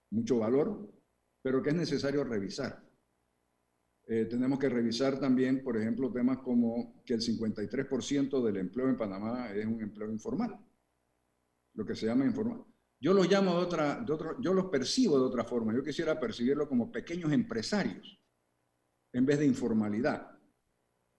[0.09, 0.91] mucho valor,
[1.43, 2.92] pero que es necesario revisar.
[4.05, 8.97] Eh, tenemos que revisar también, por ejemplo, temas como que el 53% del empleo en
[8.97, 10.59] Panamá es un empleo informal,
[11.73, 12.65] lo que se llama informal.
[12.99, 15.73] Yo los llamo de otra, de otro, yo los percibo de otra forma.
[15.73, 18.19] Yo quisiera percibirlo como pequeños empresarios
[19.13, 20.31] en vez de informalidad.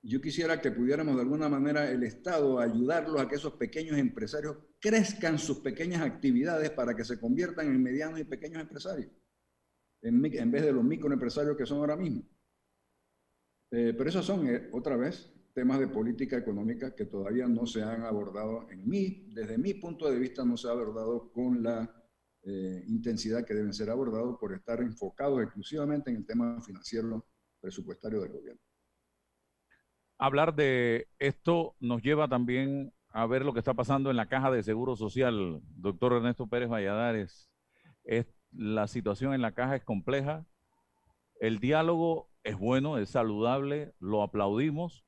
[0.03, 4.57] Yo quisiera que pudiéramos de alguna manera el Estado ayudarlos a que esos pequeños empresarios
[4.79, 9.11] crezcan sus pequeñas actividades para que se conviertan en medianos y pequeños empresarios,
[10.03, 12.23] en, en vez de los microempresarios que son ahora mismo.
[13.77, 17.83] Eh, pero esos son, eh, otra vez, temas de política económica que todavía no se
[17.83, 21.93] han abordado en mí, desde mi punto de vista, no se ha abordado con la
[22.45, 27.27] eh, intensidad que deben ser abordados por estar enfocados exclusivamente en el tema financiero
[27.61, 28.61] presupuestario del gobierno.
[30.19, 34.53] Hablar de esto nos lleva también a ver lo que está pasando en la caja
[34.53, 37.51] de seguro social, doctor Ernesto Pérez Valladares.
[38.05, 40.47] Es, la situación en la caja es compleja.
[41.41, 45.05] El diálogo es bueno, es saludable, lo aplaudimos,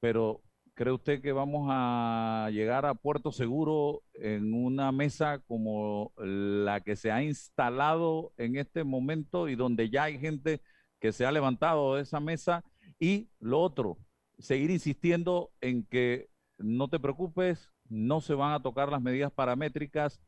[0.00, 0.42] pero
[0.74, 6.96] ¿cree usted que vamos a llegar a puerto seguro en una mesa como la que
[6.96, 10.60] se ha instalado en este momento y donde ya hay gente
[11.00, 12.64] que se ha levantado de esa mesa?
[12.98, 13.98] Y lo otro,
[14.38, 20.20] seguir insistiendo en que no te preocupes, no se van a tocar las medidas paramétricas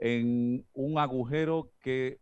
[0.00, 2.21] en un agujero que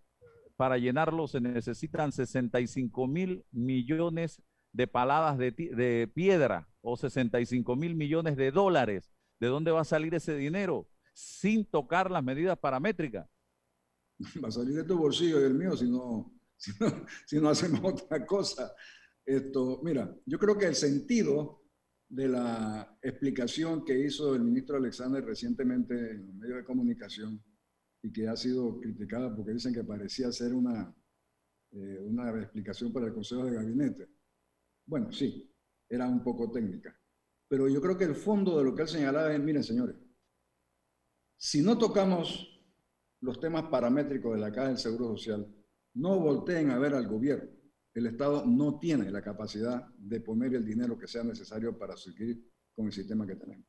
[0.60, 4.42] para llenarlo se necesitan 65 mil millones
[4.74, 9.10] de paladas de, piedra o 65 mil millones de dólares.
[9.40, 10.86] ¿De dónde va a salir ese dinero?
[11.14, 13.26] Sin tocar las medidas paramétricas.
[14.44, 16.30] Va a salir de tu bolsillo y del mío si no,
[17.48, 18.70] hacemos otra cosa.
[19.82, 21.62] Mira, yo creo que el sentido
[22.06, 27.42] de la explicación que hizo el ministro Alexander recientemente en los medios de comunicación
[28.02, 30.94] y que ha sido criticada porque dicen que parecía ser una,
[31.72, 34.08] eh, una explicación para el Consejo de Gabinete.
[34.86, 35.52] Bueno, sí,
[35.88, 36.96] era un poco técnica.
[37.48, 39.96] Pero yo creo que el fondo de lo que él señalaba es, miren señores,
[41.36, 42.46] si no tocamos
[43.20, 45.46] los temas paramétricos de la Caja del Seguro Social,
[45.94, 47.50] no volteen a ver al gobierno.
[47.92, 52.48] El Estado no tiene la capacidad de poner el dinero que sea necesario para seguir
[52.74, 53.66] con el sistema que tenemos.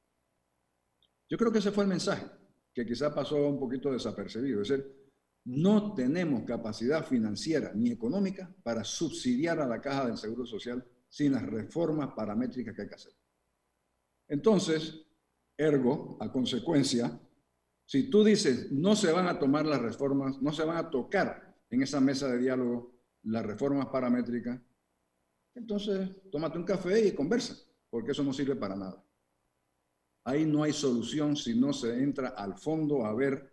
[1.27, 2.25] Yo creo que ese fue el mensaje
[2.73, 4.61] que quizá pasó un poquito desapercibido.
[4.61, 5.01] Es decir,
[5.45, 11.33] no tenemos capacidad financiera ni económica para subsidiar a la caja del Seguro Social sin
[11.33, 13.13] las reformas paramétricas que hay que hacer.
[14.27, 15.05] Entonces,
[15.57, 17.19] ergo, a consecuencia,
[17.85, 21.57] si tú dices no se van a tomar las reformas, no se van a tocar
[21.69, 24.59] en esa mesa de diálogo las reformas paramétricas,
[25.53, 27.55] entonces tómate un café y conversa,
[27.89, 29.03] porque eso no sirve para nada.
[30.23, 33.51] Ahí no hay solución si no se entra al fondo a ver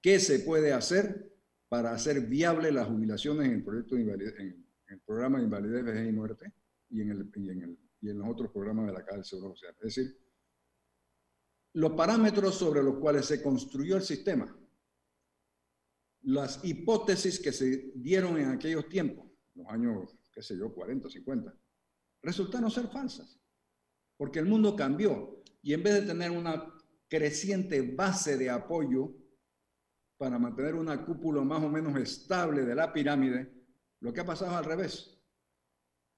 [0.00, 1.32] qué se puede hacer
[1.68, 6.12] para hacer viable las jubilaciones en el, proyecto en el programa de invalidez, vejez y
[6.12, 6.52] muerte
[6.90, 9.24] y en, el, y, en el, y en los otros programas de la Caja del
[9.24, 9.74] Seguro Social.
[9.80, 10.18] Es decir,
[11.74, 14.56] los parámetros sobre los cuales se construyó el sistema,
[16.22, 21.54] las hipótesis que se dieron en aquellos tiempos, los años, qué sé yo, 40, 50,
[22.22, 23.38] resultaron ser falsas,
[24.16, 26.74] porque el mundo cambió y en vez de tener una
[27.08, 29.14] creciente base de apoyo
[30.16, 33.52] para mantener una cúpula más o menos estable de la pirámide,
[34.00, 35.18] lo que ha pasado es al revés.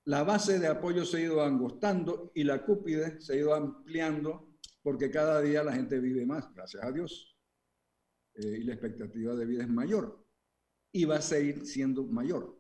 [0.05, 4.57] La base de apoyo se ha ido angostando y la cúpide se ha ido ampliando
[4.83, 7.37] porque cada día la gente vive más, gracias a Dios,
[8.35, 10.25] eh, y la expectativa de vida es mayor
[10.93, 12.59] y va a seguir siendo mayor.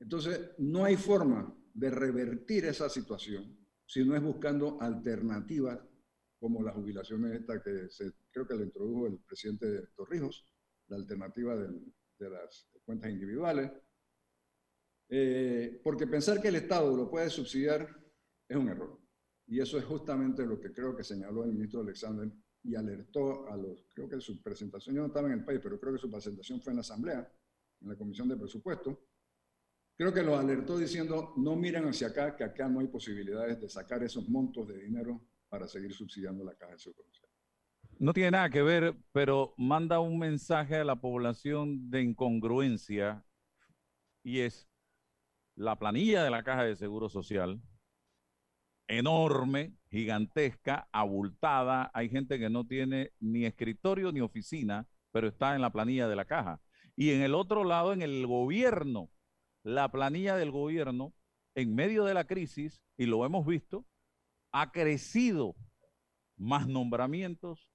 [0.00, 5.78] Entonces, no hay forma de revertir esa situación si no es buscando alternativas
[6.38, 10.46] como las jubilaciones esta que se, creo que le introdujo el presidente Torrijos,
[10.88, 13.70] la alternativa de las cuentas individuales,
[15.10, 17.88] eh, porque pensar que el Estado lo puede subsidiar
[18.48, 18.98] es un error.
[19.46, 22.30] Y eso es justamente lo que creo que señaló el ministro Alexander
[22.62, 25.80] y alertó a los, creo que su presentación, yo no estaba en el país, pero
[25.80, 27.32] creo que su presentación fue en la Asamblea,
[27.80, 29.08] en la Comisión de Presupuesto,
[29.96, 33.68] creo que lo alertó diciendo, no miren hacia acá, que acá no hay posibilidades de
[33.68, 37.08] sacar esos montos de dinero para seguir subsidiando la caja de seguro
[37.98, 43.24] No tiene nada que ver, pero manda un mensaje a la población de incongruencia
[44.22, 44.68] y es
[45.54, 47.60] la planilla de la caja de seguro social,
[48.86, 51.90] enorme, gigantesca, abultada.
[51.94, 56.16] Hay gente que no tiene ni escritorio ni oficina, pero está en la planilla de
[56.16, 56.60] la caja.
[56.96, 59.10] Y en el otro lado, en el gobierno,
[59.62, 61.14] la planilla del gobierno,
[61.54, 63.86] en medio de la crisis, y lo hemos visto,
[64.52, 65.54] ha crecido
[66.36, 67.70] más nombramientos,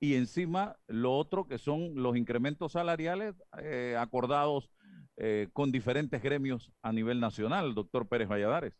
[0.00, 4.70] y encima lo otro que son los incrementos salariales eh, acordados
[5.16, 8.74] eh, con diferentes gremios a nivel nacional, doctor Pérez Valladares.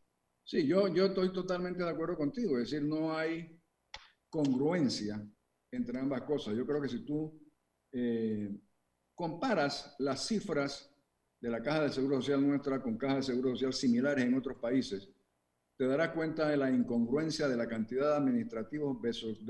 [0.44, 3.60] Sí, yo, yo estoy totalmente de acuerdo contigo, es decir, no hay
[4.30, 5.20] congruencia
[5.70, 6.56] entre ambas cosas.
[6.56, 7.38] Yo creo que si tú
[7.92, 8.48] eh,
[9.14, 10.94] comparas las cifras
[11.40, 14.58] de la Caja de Seguro Social nuestra con cajas de Seguro Social similares en otros
[14.58, 15.10] países,
[15.78, 19.40] te darás cuenta de la incongruencia de la cantidad de administrativos versus,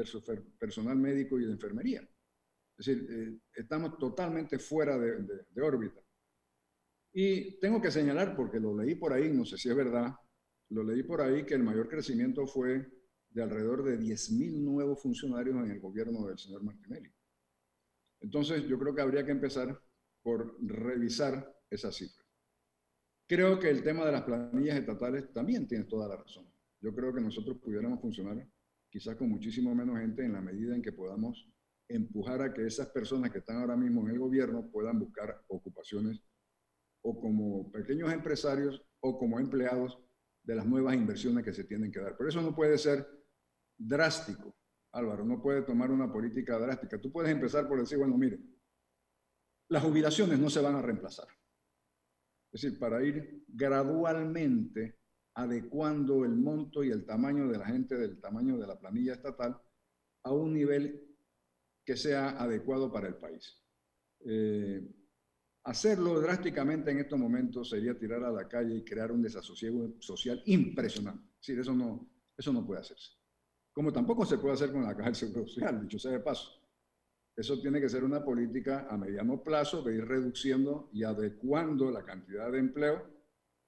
[0.59, 2.03] personal médico y de enfermería.
[2.77, 6.03] Es decir, eh, estamos totalmente fuera de, de, órbita.
[7.15, 10.15] Y tengo que señalar, porque lo leí por ahí, no sé si es verdad,
[10.69, 12.87] lo leí por ahí que el mayor crecimiento fue
[13.31, 17.11] de alrededor de 10.000 nuevos funcionarios en el gobierno del señor Martinelli.
[18.21, 19.81] Entonces, yo creo que habría que empezar
[20.23, 22.28] por revisar esa cifra.
[23.29, 26.51] Creo que el tema de las planillas estatales también tiene toda la razón.
[26.81, 28.43] Yo creo que nosotros pudiéramos funcionar
[28.91, 31.47] quizás con muchísimo menos gente en la medida en que podamos
[31.89, 36.23] empujar a que esas personas que están ahora mismo en el gobierno puedan buscar ocupaciones
[37.03, 39.99] o como pequeños empresarios o como empleados
[40.43, 42.17] de las nuevas inversiones que se tienen que dar.
[42.17, 43.07] Pero eso no puede ser
[43.77, 44.57] drástico,
[44.93, 46.99] Álvaro, no puede tomar una política drástica.
[46.99, 48.41] Tú puedes empezar por decir, bueno, mire,
[49.69, 51.29] las jubilaciones no se van a reemplazar.
[52.53, 54.99] Es decir, para ir gradualmente
[55.35, 59.61] adecuando el monto y el tamaño de la gente del tamaño de la planilla estatal
[60.25, 61.17] a un nivel
[61.85, 63.57] que sea adecuado para el país.
[64.21, 64.83] Eh,
[65.65, 70.43] hacerlo drásticamente en estos momentos sería tirar a la calle y crear un desasosiego social
[70.47, 71.25] impresionante.
[71.41, 73.13] Es decir, eso no, eso no puede hacerse.
[73.73, 76.58] Como tampoco se puede hacer con la caja del Seguro Social, dicho sea de paso.
[77.39, 82.05] Eso tiene que ser una política a mediano plazo de ir reduciendo y adecuando la
[82.05, 83.09] cantidad de empleo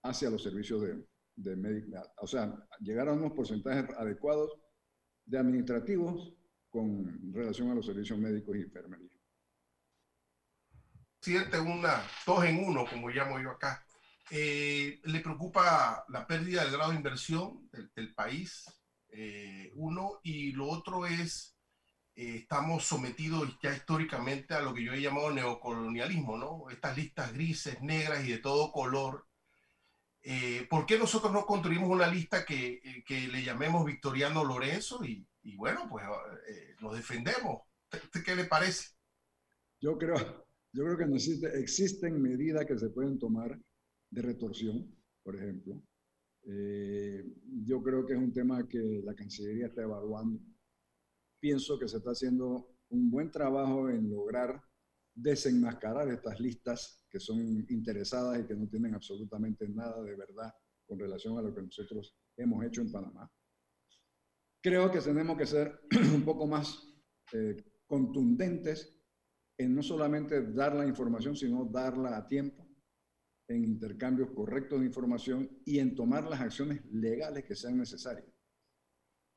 [0.02, 1.06] hacia los servicios de,
[1.36, 4.50] de O sea, llegar a unos porcentajes adecuados
[5.24, 6.34] de administrativos
[6.68, 9.16] con relación a los servicios médicos y enfermería.
[11.20, 13.86] Siente una dos en uno, como llamo yo acá.
[14.32, 18.64] Eh, ¿Le preocupa la pérdida del grado de inversión del, país?
[19.10, 21.59] Eh, uno, y lo otro es
[22.20, 26.68] eh, estamos sometidos ya históricamente a lo que yo he llamado neocolonialismo, ¿no?
[26.68, 29.26] Estas listas grises, negras y de todo color.
[30.20, 35.02] Eh, ¿Por qué nosotros no construimos una lista que, eh, que le llamemos Victoriano Lorenzo
[35.02, 36.04] y, y bueno, pues
[36.80, 37.62] lo defendemos?
[38.22, 38.88] ¿Qué le parece?
[39.80, 40.44] Yo creo,
[40.74, 43.58] yo creo que no existe, existen medidas que se pueden tomar
[44.10, 45.82] de retorsión, por ejemplo.
[47.64, 50.38] yo creo que es un tema que la Cancillería está evaluando
[51.40, 54.62] pienso que se está haciendo un buen trabajo en lograr
[55.14, 60.52] desenmascarar estas listas que son interesadas y que no tienen absolutamente nada de verdad
[60.86, 63.30] con relación a lo que nosotros hemos hecho en Panamá.
[64.62, 65.80] Creo que tenemos que ser
[66.14, 66.86] un poco más
[67.32, 68.96] eh, contundentes
[69.58, 72.66] en no solamente dar la información, sino darla a tiempo,
[73.48, 78.29] en intercambios correctos de información y en tomar las acciones legales que sean necesarias.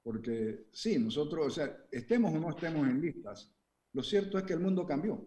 [0.03, 3.51] Porque sí, nosotros, o sea, estemos o no estemos en listas,
[3.93, 5.25] lo cierto es que el mundo cambió.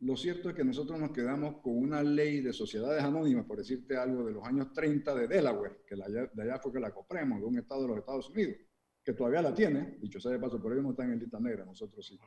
[0.00, 3.96] Lo cierto es que nosotros nos quedamos con una ley de sociedades anónimas, por decirte
[3.96, 7.46] algo, de los años 30 de Delaware, que de allá fue que la compramos, de
[7.46, 8.56] un estado de los Estados Unidos,
[9.02, 11.64] que todavía la tiene, dicho sea de paso, pero ellos no están en lista negra,
[11.64, 12.18] nosotros sí.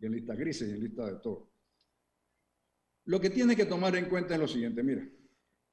[0.00, 1.52] Y en lista grises y en lista de todo.
[3.04, 5.06] Lo que tiene que tomar en cuenta es lo siguiente, mira,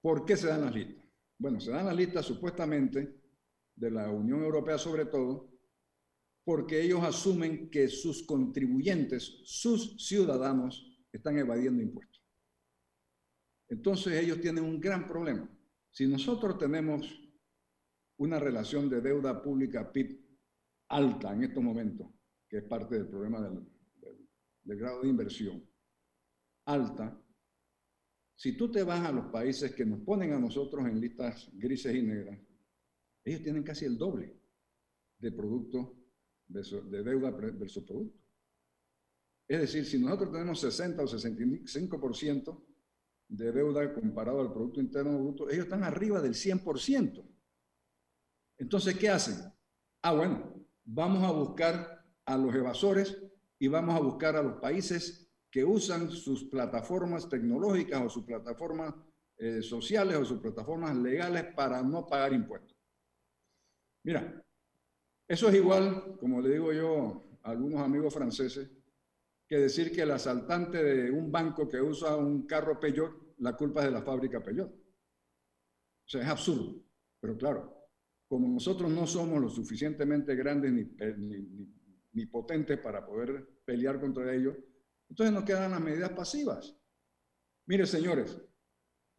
[0.01, 1.05] ¿por qué se dan las listas?
[1.37, 3.22] Bueno, se dan las listas supuestamente
[3.75, 5.51] de la Unión Europea sobre todo,
[6.43, 12.21] porque ellos asumen que sus contribuyentes, sus ciudadanos, están evadiendo impuestos.
[13.69, 15.49] Entonces ellos tienen un gran problema.
[15.91, 17.19] Si nosotros tenemos
[18.17, 20.19] una relación de deuda pública PIB
[20.89, 22.07] alta en estos momentos,
[22.47, 23.65] que es parte del problema del,
[24.63, 25.63] del grado de inversión,
[26.65, 27.19] alta,
[28.35, 31.95] si tú te vas a los países que nos ponen a nosotros en listas grises
[31.95, 32.39] y negras,
[33.23, 34.35] ellos tienen casi el doble
[35.19, 35.95] de producto,
[36.47, 38.19] de, deuda versus producto.
[39.47, 42.63] Es decir, si nosotros tenemos 60 o 65%
[43.29, 47.23] de deuda comparado al Producto Interno Bruto, ellos están arriba del 100%.
[48.57, 49.51] Entonces, ¿qué hacen?
[50.01, 53.17] Ah, bueno, vamos a buscar a los evasores
[53.59, 58.93] y vamos a buscar a los países que usan sus plataformas tecnológicas o sus plataformas
[59.37, 62.72] eh, sociales o sus plataformas legales para no pagar impuestos.
[64.03, 64.43] Mira,
[65.27, 68.69] eso es igual, como le digo yo a algunos amigos franceses,
[69.47, 73.81] que decir que el asaltante de un banco que usa un carro Peugeot, la culpa
[73.81, 74.71] es de la fábrica Peugeot.
[74.71, 76.83] O sea, es absurdo.
[77.19, 77.87] Pero claro,
[78.27, 80.83] como nosotros no somos lo suficientemente grandes ni,
[82.13, 84.55] ni potentes para poder pelear contra ellos.
[85.09, 86.75] Entonces nos quedan las medidas pasivas.
[87.65, 88.41] Mire, señores,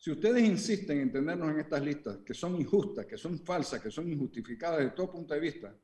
[0.05, 3.91] si ustedes insisten en tenernos en estas listas que son injustas, que son falsas, que
[3.91, 5.75] son injustificadas desde todo punto de vista,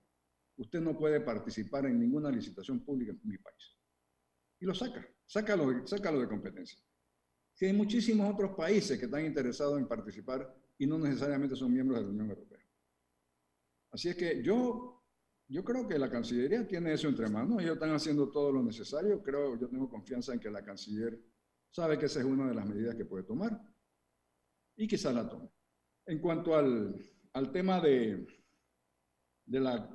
[0.59, 3.79] usted no puede participar en ninguna licitación pública en mi país.
[4.61, 6.79] Y lo saca, sácalo, sácalo de competencia.
[7.57, 12.01] Que hay muchísimos otros países que están interesados en participar y no necesariamente son miembros
[12.01, 12.61] de la Unión Europea.
[13.91, 15.03] Así es que yo,
[15.49, 17.63] yo creo que la Cancillería tiene eso entre manos.
[17.63, 19.23] Ellos están haciendo todo lo necesario.
[19.23, 21.19] Creo, yo tengo confianza en que la Canciller
[21.71, 23.59] sabe que esa es una de las medidas que puede tomar
[24.81, 25.51] y quizás la tome.
[26.07, 26.95] En cuanto al,
[27.35, 28.27] al tema de,
[29.45, 29.95] de la,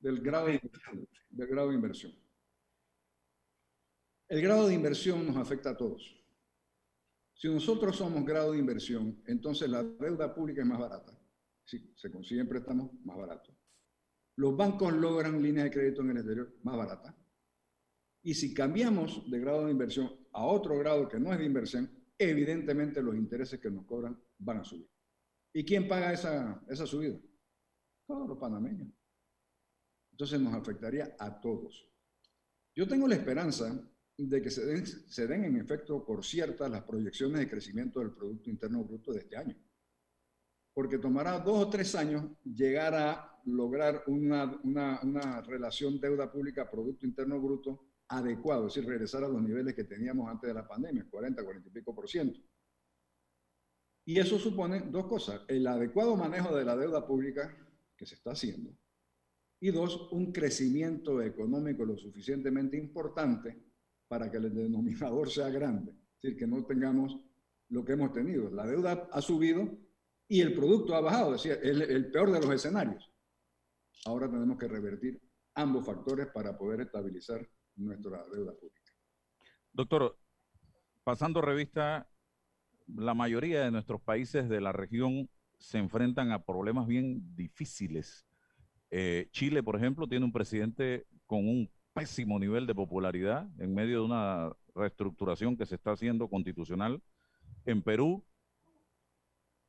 [0.00, 2.12] del, grado del grado de inversión.
[4.28, 6.14] El grado de inversión nos afecta a todos.
[7.32, 11.18] Si nosotros somos grado de inversión, entonces la deuda pública es más barata.
[11.64, 13.56] Sí, se consiguen préstamos más baratos.
[14.36, 17.14] Los bancos logran líneas de crédito en el exterior más baratas.
[18.22, 22.03] Y si cambiamos de grado de inversión a otro grado que no es de inversión,
[22.18, 24.88] evidentemente los intereses que nos cobran van a subir.
[25.52, 27.18] ¿Y quién paga esa, esa subida?
[28.06, 28.88] Todos los panameños.
[30.10, 31.88] Entonces nos afectaría a todos.
[32.74, 36.82] Yo tengo la esperanza de que se den, se den en efecto por ciertas las
[36.82, 39.56] proyecciones de crecimiento del Producto Interno Bruto de este año.
[40.72, 47.06] Porque tomará dos o tres años llegar a lograr una, una, una relación deuda pública-Producto
[47.06, 51.06] Interno Bruto adecuado, es decir, regresar a los niveles que teníamos antes de la pandemia,
[51.10, 52.40] 40, 40 y pico por ciento.
[54.06, 57.56] Y eso supone dos cosas, el adecuado manejo de la deuda pública
[57.96, 58.76] que se está haciendo,
[59.60, 63.58] y dos, un crecimiento económico lo suficientemente importante
[64.06, 67.18] para que el denominador sea grande, es decir, que no tengamos
[67.70, 68.50] lo que hemos tenido.
[68.50, 69.66] La deuda ha subido
[70.28, 73.10] y el producto ha bajado, es decir, el, el peor de los escenarios.
[74.04, 75.20] Ahora tenemos que revertir
[75.54, 78.92] ambos factores para poder estabilizar nuestra deuda pública.
[79.72, 80.18] Doctor,
[81.02, 82.08] pasando revista,
[82.86, 88.26] la mayoría de nuestros países de la región se enfrentan a problemas bien difíciles.
[88.90, 94.00] Eh, Chile, por ejemplo, tiene un presidente con un pésimo nivel de popularidad en medio
[94.00, 97.02] de una reestructuración que se está haciendo constitucional.
[97.64, 98.24] En Perú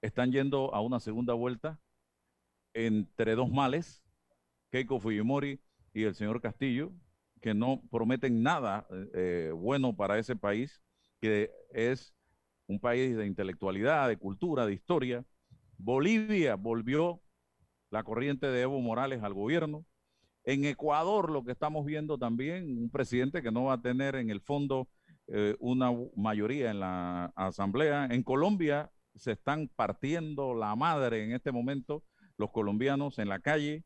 [0.02, 1.80] están yendo a una segunda vuelta
[2.74, 4.04] entre dos males,
[4.70, 5.62] Keiko Fujimori
[5.94, 6.92] y el señor Castillo,
[7.46, 10.82] que no prometen nada eh, bueno para ese país,
[11.22, 12.16] que es
[12.66, 15.24] un país de intelectualidad, de cultura, de historia.
[15.78, 17.22] Bolivia volvió
[17.92, 19.86] la corriente de Evo Morales al gobierno.
[20.44, 24.32] En Ecuador, lo que estamos viendo también, un presidente que no va a tener en
[24.32, 24.88] el fondo
[25.28, 28.08] eh, una mayoría en la asamblea.
[28.10, 32.04] En Colombia se están partiendo la madre en este momento
[32.38, 33.84] los colombianos en la calle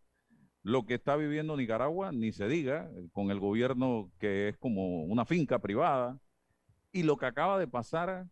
[0.64, 5.26] lo que está viviendo Nicaragua, ni se diga, con el gobierno que es como una
[5.26, 6.20] finca privada,
[6.92, 8.28] y lo que acaba de pasar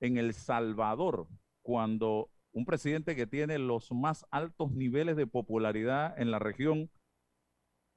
[0.00, 1.26] en El Salvador,
[1.62, 6.90] cuando un presidente que tiene los más altos niveles de popularidad en la región,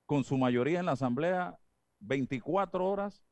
[0.06, 1.58] con su mayoría en la Asamblea,
[2.00, 3.24] 24 horas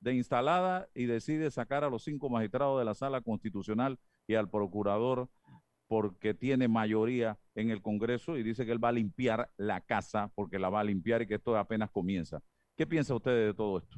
[0.00, 4.48] de instalada y decide sacar a los cinco magistrados de la sala constitucional y al
[4.48, 5.28] procurador
[5.86, 10.32] porque tiene mayoría en el Congreso y dice que él va a limpiar la casa
[10.34, 12.42] porque la va a limpiar y que esto apenas comienza.
[12.76, 13.96] ¿Qué piensa usted de todo esto?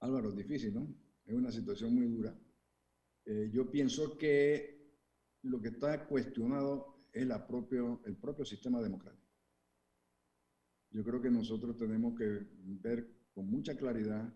[0.00, 0.86] Álvaro, difícil, ¿no?
[1.24, 2.36] Es una situación muy dura.
[3.24, 4.76] Eh, yo pienso que
[5.42, 9.26] lo que está cuestionado es la propio, el propio sistema democrático.
[10.90, 14.32] Yo creo que nosotros tenemos que ver con mucha claridad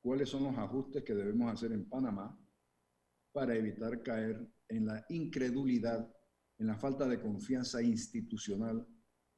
[0.00, 2.38] cuáles son los ajustes que debemos hacer en Panamá
[3.32, 6.10] para evitar caer en la incredulidad,
[6.58, 8.86] en la falta de confianza institucional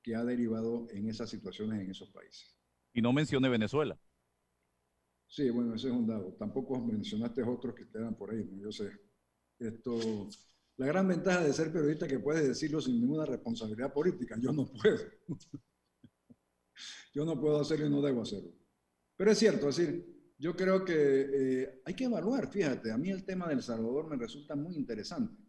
[0.02, 2.56] que ha derivado en esas situaciones en esos países.
[2.92, 3.98] Y no mencione Venezuela.
[5.26, 6.34] Sí, bueno, ese es un dado.
[6.34, 8.62] Tampoco mencionaste otros que quedan por ahí, ¿no?
[8.62, 8.90] yo sé.
[9.58, 10.28] Esto,
[10.76, 14.36] la gran ventaja de ser periodista es que puedes decirlo sin ninguna responsabilidad política.
[14.40, 14.98] Yo no puedo.
[17.14, 18.52] yo no puedo hacerlo y no debo hacerlo.
[19.16, 20.13] Pero es cierto, es decir,
[20.44, 24.16] yo creo que eh, hay que evaluar, fíjate, a mí el tema del Salvador me
[24.16, 25.42] resulta muy interesante,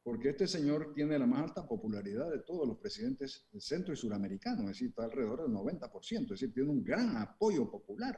[0.00, 4.60] porque este señor tiene la más alta popularidad de todos los presidentes centro y suramericano,
[4.60, 8.16] es decir, está alrededor del 90%, es decir, tiene un gran apoyo popular.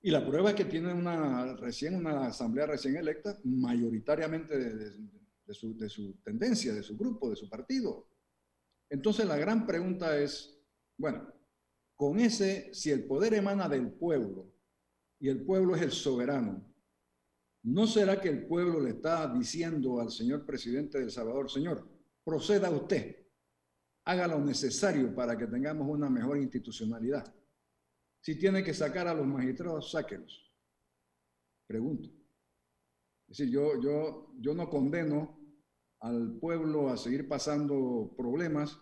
[0.00, 5.76] Y la prueba es que tiene una, recién, una asamblea recién electa, mayoritariamente de, su,
[5.76, 8.06] de su tendencia, de su grupo, de su partido.
[8.88, 10.56] Entonces la gran pregunta es,
[10.96, 11.33] bueno,
[11.96, 14.52] con ese, si el poder emana del pueblo
[15.20, 16.64] y el pueblo es el soberano,
[17.62, 21.88] ¿no será que el pueblo le está diciendo al señor presidente de El Salvador, señor,
[22.24, 23.24] proceda usted,
[24.04, 27.34] haga lo necesario para que tengamos una mejor institucionalidad.
[28.20, 30.52] Si tiene que sacar a los magistrados, sáquelos.
[31.66, 32.08] Pregunto.
[33.28, 35.38] Es decir, yo, yo, yo no condeno
[36.00, 38.78] al pueblo a seguir pasando problemas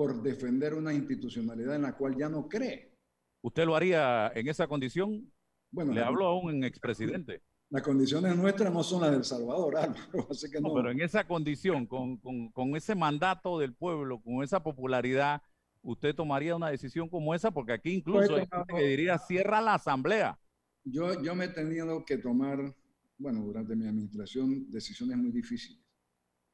[0.00, 2.96] por defender una institucionalidad en la cual ya no cree.
[3.42, 5.30] ¿Usted lo haría en esa condición?
[5.70, 7.42] Bueno, le hablo a un expresidente.
[7.68, 10.72] Las condiciones nuestras no son las del Salvador, Álvaro, así que no.
[10.72, 15.42] Pero en esa condición, con, con, con, ese mandato del pueblo, con esa popularidad,
[15.82, 17.50] ¿usted tomaría una decisión como esa?
[17.50, 20.38] Porque aquí incluso hay gente que diría, cierra la asamblea.
[20.82, 22.74] Yo, yo me he tenido que tomar,
[23.18, 25.78] bueno, durante mi administración, decisiones muy difíciles.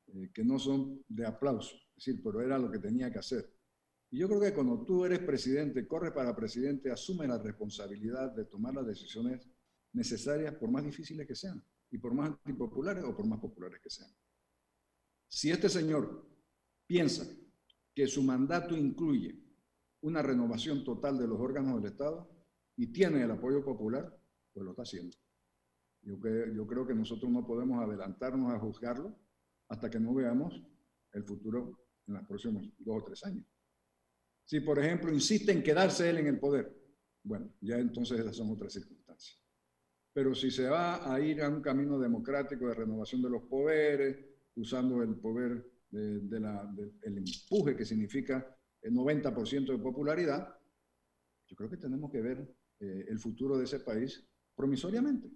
[0.09, 3.51] Eh, que no son de aplauso, decir, pero era lo que tenía que hacer.
[4.11, 8.45] Y yo creo que cuando tú eres presidente, corres para presidente, asume la responsabilidad de
[8.45, 9.49] tomar las decisiones
[9.93, 13.91] necesarias, por más difíciles que sean, y por más antipopulares o por más populares que
[13.91, 14.11] sean.
[15.29, 16.25] Si este señor
[16.87, 17.27] piensa
[17.95, 19.43] que su mandato incluye
[20.03, 22.29] una renovación total de los órganos del Estado
[22.77, 24.17] y tiene el apoyo popular,
[24.53, 25.17] pues lo está haciendo.
[26.03, 26.17] Yo,
[26.55, 29.19] yo creo que nosotros no podemos adelantarnos a juzgarlo
[29.69, 30.63] hasta que no veamos
[31.13, 33.45] el futuro en los próximos dos o tres años.
[34.45, 36.73] Si, por ejemplo, insiste en quedarse él en el poder,
[37.25, 39.43] bueno, ya entonces esas son otras circunstancias.
[40.13, 44.17] Pero si se va a ir a un camino democrático de renovación de los poderes,
[44.55, 50.57] usando el poder de, la, del empuje que significa el 90% de popularidad,
[51.47, 55.31] yo creo que tenemos que ver eh, el futuro de ese país promisoriamente.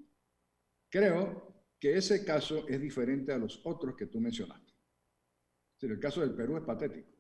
[0.88, 4.69] Creo que ese caso es diferente a los otros que tú mencionaste.
[5.86, 7.10] El caso del Perú es patético.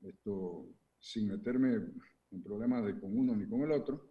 [0.00, 1.74] Esto, sin meterme
[2.30, 4.10] en problemas de con uno ni con el otro,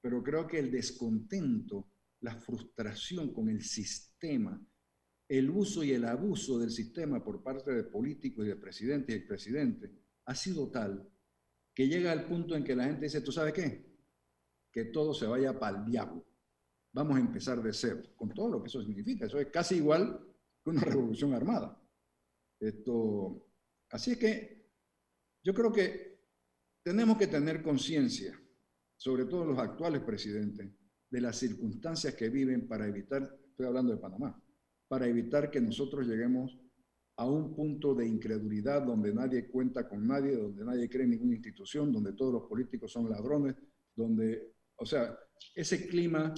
[0.00, 1.88] pero creo que el descontento,
[2.20, 4.60] la frustración con el sistema,
[5.28, 9.18] el uso y el abuso del sistema por parte de políticos y de presidentes y
[9.18, 9.90] expresidentes
[10.26, 11.08] ha sido tal
[11.72, 13.86] que llega al punto en que la gente dice, ¿tú sabes qué?
[14.70, 16.24] Que todo se vaya para el diablo
[16.94, 19.26] vamos a empezar de cero, con todo lo que eso significa.
[19.26, 20.18] Eso es casi igual
[20.62, 21.76] que una revolución armada.
[22.68, 23.46] Esto,
[23.90, 24.70] así que
[25.42, 26.18] yo creo que
[26.82, 28.38] tenemos que tener conciencia,
[28.96, 30.70] sobre todo los actuales presidentes,
[31.10, 34.42] de las circunstancias que viven para evitar, estoy hablando de Panamá,
[34.88, 36.58] para evitar que nosotros lleguemos
[37.16, 41.34] a un punto de incredulidad donde nadie cuenta con nadie, donde nadie cree en ninguna
[41.34, 43.54] institución, donde todos los políticos son ladrones,
[43.94, 45.16] donde, o sea,
[45.54, 46.34] ese clima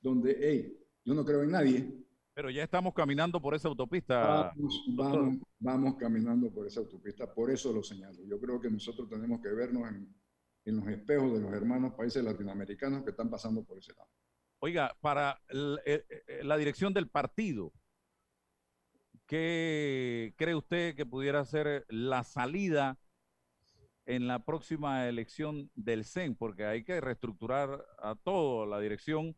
[0.00, 2.04] donde, hey, yo no creo en nadie.
[2.34, 4.52] Pero ya estamos caminando por esa autopista.
[4.88, 8.24] Vamos, vamos, caminando por esa autopista, por eso lo señalo.
[8.26, 10.12] Yo creo que nosotros tenemos que vernos en,
[10.64, 14.10] en los espejos de los hermanos países latinoamericanos que están pasando por ese lado.
[14.58, 15.40] Oiga, para
[15.84, 17.72] eh, eh, la dirección del partido,
[19.26, 22.98] ¿qué cree usted que pudiera ser la salida
[24.06, 26.34] en la próxima elección del CEN?
[26.34, 29.36] Porque hay que reestructurar a todo la dirección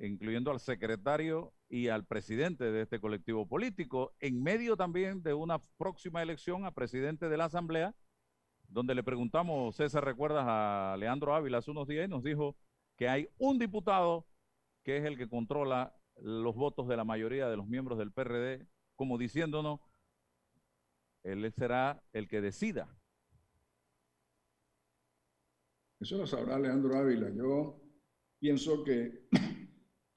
[0.00, 5.58] incluyendo al secretario y al presidente de este colectivo político, en medio también de una
[5.76, 7.94] próxima elección a presidente de la Asamblea,
[8.68, 12.06] donde le preguntamos, César, ¿recuerdas a Leandro Ávila hace unos días?
[12.06, 12.56] Y nos dijo
[12.96, 14.26] que hay un diputado
[14.84, 18.66] que es el que controla los votos de la mayoría de los miembros del PRD,
[18.96, 19.80] como diciéndonos,
[21.22, 22.88] él será el que decida.
[26.00, 27.30] Eso lo sabrá Leandro Ávila.
[27.30, 27.80] Yo
[28.38, 29.28] pienso que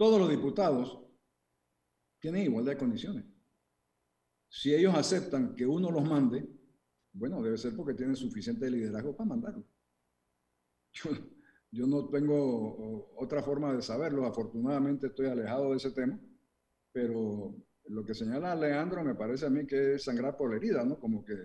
[0.01, 0.99] todos los diputados
[2.19, 3.23] tienen igualdad de condiciones.
[4.49, 6.43] Si ellos aceptan que uno los mande,
[7.13, 9.63] bueno, debe ser porque tienen suficiente liderazgo para mandarlo.
[11.69, 14.25] Yo, no tengo otra forma de saberlo.
[14.25, 16.19] Afortunadamente estoy alejado de ese tema,
[16.91, 20.83] pero lo que señala Leandro me parece a mí que es sangrar por la herida,
[20.83, 20.99] ¿no?
[20.99, 21.35] Como que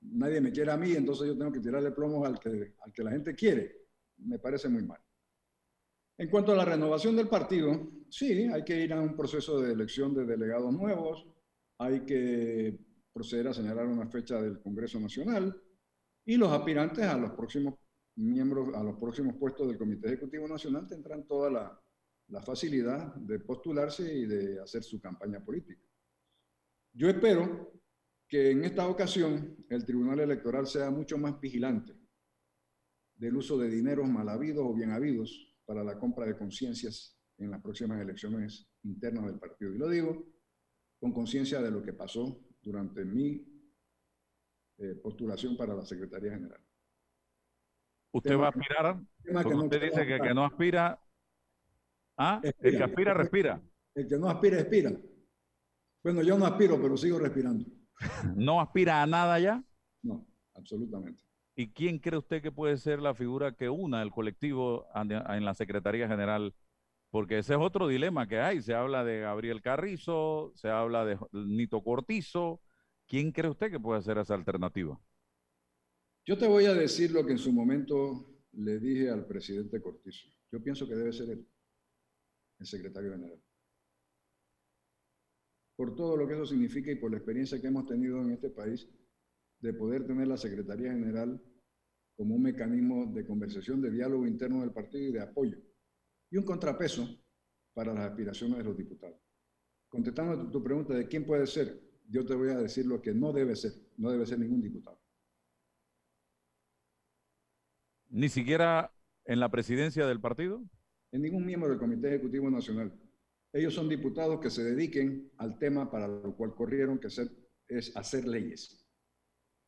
[0.00, 3.04] nadie me quiere a mí, entonces yo tengo que tirarle plomos al que, al que
[3.04, 3.86] la gente quiere.
[4.16, 5.00] Me parece muy mal.
[6.18, 9.72] En cuanto a la renovación del partido, sí, hay que ir a un proceso de
[9.72, 11.26] elección de delegados nuevos,
[11.78, 12.78] hay que
[13.12, 15.60] proceder a señalar una fecha del Congreso Nacional
[16.24, 17.74] y los aspirantes a los próximos
[18.16, 21.78] miembros, a los próximos puestos del Comité Ejecutivo Nacional tendrán toda la,
[22.46, 25.82] facilidad de postularse y de hacer su campaña política.
[26.94, 27.74] Yo espero
[28.26, 31.92] que en esta ocasión el Tribunal Electoral sea mucho más vigilante
[33.16, 37.50] del uso de dineros mal habidos o bien habidos para la compra de conciencias en
[37.50, 39.74] las próximas elecciones internas del partido.
[39.74, 40.26] Y lo digo
[41.00, 43.44] con conciencia de lo que pasó durante mi
[44.78, 46.60] eh, postulación para la Secretaría General.
[48.12, 49.00] ¿Usted va a aspirar?
[49.64, 51.00] usted dice que, que no aspira.
[52.18, 52.40] ¿Ah?
[52.42, 53.62] el que aspira, respira.
[53.94, 54.92] El que no aspira, expira.
[56.02, 57.64] Bueno, yo no aspiro, pero sigo respirando.
[58.36, 59.64] ¿No aspira a nada ya?
[60.02, 61.22] No, absolutamente.
[61.54, 65.54] ¿Y quién cree usted que puede ser la figura que una el colectivo en la
[65.54, 66.54] Secretaría General?
[67.10, 68.62] Porque ese es otro dilema que hay.
[68.62, 72.62] Se habla de Gabriel Carrizo, se habla de Nito Cortizo.
[73.06, 74.98] ¿Quién cree usted que puede ser esa alternativa?
[76.24, 80.28] Yo te voy a decir lo que en su momento le dije al presidente Cortizo.
[80.50, 81.46] Yo pienso que debe ser él,
[82.60, 83.38] el secretario general.
[85.76, 88.48] Por todo lo que eso significa y por la experiencia que hemos tenido en este
[88.48, 88.88] país
[89.62, 91.40] de poder tener la Secretaría General
[92.16, 95.56] como un mecanismo de conversación, de diálogo interno del partido y de apoyo.
[96.30, 97.08] Y un contrapeso
[97.72, 99.18] para las aspiraciones de los diputados.
[99.88, 103.14] Contestando a tu pregunta de quién puede ser, yo te voy a decir lo que
[103.14, 103.72] no debe ser.
[103.96, 105.00] No debe ser ningún diputado.
[108.10, 108.92] ¿Ni siquiera
[109.24, 110.62] en la presidencia del partido?
[111.12, 112.92] En ningún miembro del Comité Ejecutivo Nacional.
[113.52, 117.08] Ellos son diputados que se dediquen al tema para lo cual corrieron, que
[117.68, 118.81] es hacer leyes.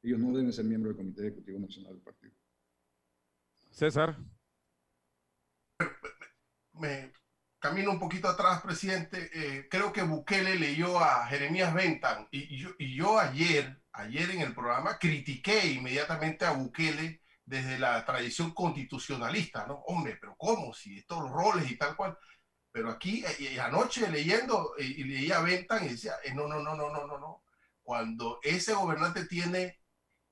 [0.05, 2.35] Ellos no deben ser miembros del Comité Ejecutivo Nacional del partido.
[3.71, 4.19] César.
[6.75, 7.11] Me
[7.59, 9.31] camino un poquito atrás, presidente.
[9.33, 14.43] Eh, creo que Bukele leyó a Jeremías Bentham y, yo, y yo ayer, ayer en
[14.43, 19.77] el programa, critiqué inmediatamente a Bukele desde la tradición constitucionalista, ¿no?
[19.87, 20.75] Hombre, pero ¿cómo?
[20.75, 22.19] Si estos roles y tal cual.
[22.71, 26.61] Pero aquí, eh, y anoche leyendo, eh, y, leía Bentham y decía, eh, no, no,
[26.61, 27.43] no, no, no, no, no.
[27.83, 29.79] Cuando ese gobernante tiene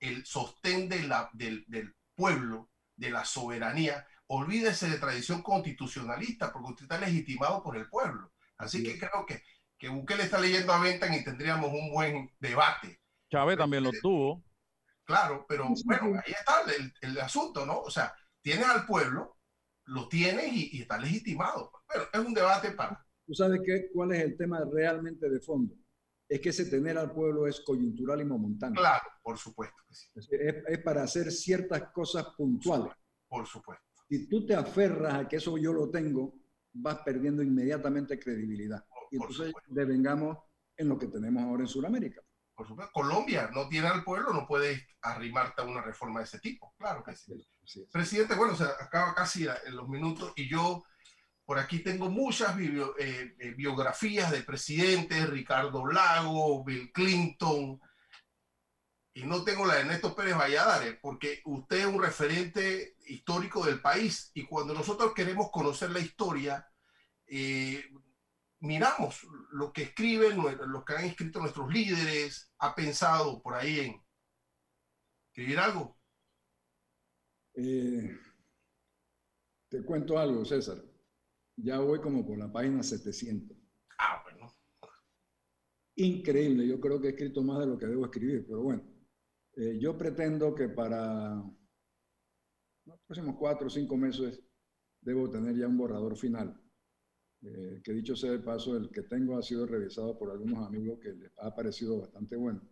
[0.02, 6.70] el sostén de la, del, del pueblo, de la soberanía, olvídese de tradición constitucionalista, porque
[6.72, 8.32] usted está legitimado por el pueblo.
[8.58, 9.42] Así que creo que,
[9.78, 13.00] que Bukele está leyendo a Bentham y tendríamos un buen debate.
[13.30, 14.44] Chávez también lo tuvo.
[15.04, 16.62] Claro, pero bueno, ahí está
[17.00, 17.80] el, asunto, ¿no?
[17.80, 19.38] O sea, tienes al pueblo,
[19.84, 21.70] lo tienes y, está legitimado.
[21.86, 23.04] Pero es un debate para...
[23.24, 25.74] ¿Tú sabes qué, cuál es el tema realmente de fondo?
[26.32, 28.80] Es que ese tener al pueblo es coyuntural y momentáneo.
[28.80, 30.08] Claro, por supuesto que sí.
[30.30, 32.94] Es, para hacer ciertas cosas puntuales.
[33.28, 33.84] Por supuesto.
[34.08, 36.34] Si tú te aferras a que eso yo lo tengo,
[36.72, 38.84] vas perdiendo inmediatamente credibilidad.
[39.10, 40.38] y entonces devengamos
[40.76, 42.22] en lo que tenemos ahora en Sudamérica
[42.54, 42.92] por supuesto.
[42.92, 46.74] Colombia no tiene al pueblo, no puede arrimarte a una reforma de ese tipo.
[46.78, 47.44] Claro que sí.
[47.90, 50.84] Presidente, bueno, se acaba casi en los minutos y yo
[51.44, 57.80] por aquí tengo muchas eh, eh, biografías de presidentes, Ricardo Lago, Bill Clinton,
[59.14, 63.80] y no tengo la de Ernesto Pérez Valladares, porque usted es un referente histórico del
[63.80, 66.66] país y cuando nosotros queremos conocer la historia,
[67.26, 67.84] eh,
[68.60, 74.02] miramos lo que escriben, lo que han escrito nuestros líderes, ha pensado por ahí en
[75.28, 75.98] escribir algo.
[79.68, 80.91] Te cuento algo, César.
[81.56, 83.56] Ya voy como por la página 700.
[83.98, 84.52] Ah, bueno.
[85.96, 88.82] Increíble, yo creo que he escrito más de lo que debo escribir, pero bueno,
[89.56, 91.34] eh, yo pretendo que para
[92.86, 94.42] los próximos cuatro o cinco meses
[95.02, 96.58] debo tener ya un borrador final
[97.44, 101.00] eh, que dicho sea de paso, el que tengo ha sido revisado por algunos amigos
[101.00, 102.62] que les ha parecido bastante bueno.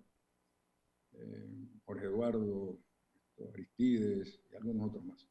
[1.12, 2.78] Eh, Jorge Eduardo,
[3.52, 5.28] Aristides y algunos otros más.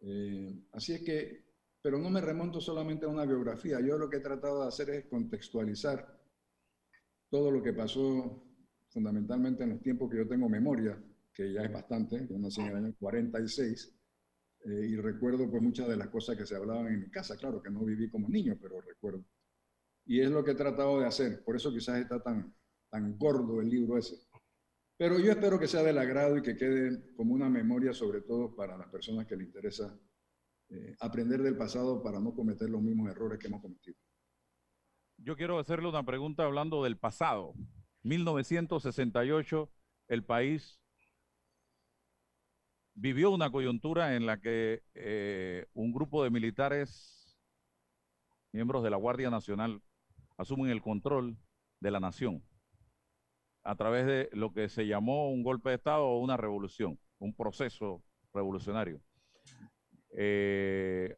[0.00, 1.43] Eh, así es que,
[1.84, 3.78] pero no me remonto solamente a una biografía.
[3.78, 6.18] Yo lo que he tratado de hacer es contextualizar
[7.28, 8.42] todo lo que pasó
[8.88, 10.98] fundamentalmente en los tiempos que yo tengo memoria,
[11.30, 13.94] que ya es bastante, yo nací en el año 46,
[14.64, 17.60] eh, y recuerdo pues muchas de las cosas que se hablaban en mi casa, claro
[17.62, 19.22] que no viví como niño, pero recuerdo.
[20.06, 22.54] Y es lo que he tratado de hacer, por eso quizás está tan,
[22.88, 24.16] tan gordo el libro ese.
[24.96, 28.56] Pero yo espero que sea del agrado y que quede como una memoria, sobre todo
[28.56, 29.94] para las personas que le interesa
[30.74, 33.96] eh, aprender del pasado para no cometer los mismos errores que hemos cometido.
[35.18, 37.54] Yo quiero hacerle una pregunta hablando del pasado.
[38.02, 39.70] 1968,
[40.08, 40.80] el país
[42.94, 47.38] vivió una coyuntura en la que eh, un grupo de militares,
[48.52, 49.80] miembros de la Guardia Nacional,
[50.36, 51.38] asumen el control
[51.78, 52.42] de la nación
[53.62, 57.32] a través de lo que se llamó un golpe de Estado o una revolución, un
[57.32, 58.02] proceso
[58.32, 59.00] revolucionario.
[60.16, 61.16] Eh,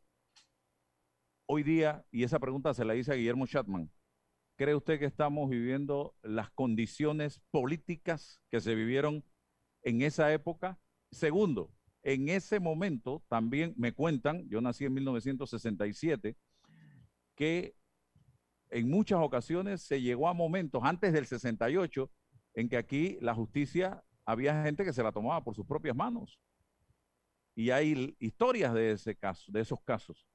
[1.47, 3.91] hoy día, y esa pregunta se la hice a Guillermo Chatman,
[4.57, 9.25] ¿cree usted que estamos viviendo las condiciones políticas que se vivieron
[9.83, 10.79] en esa época
[11.11, 11.73] Segundo,
[12.03, 16.37] en ese momento también me cuentan, yo nací en 1967,
[17.35, 17.75] que
[18.71, 22.11] en muchas ocasiones se llegó a momentos antes del 68
[22.55, 26.41] en que aquí la justicia había gente que se la tomaba por sus propias manos.
[27.57, 30.29] Y hay historias de ese caso, de esos casos.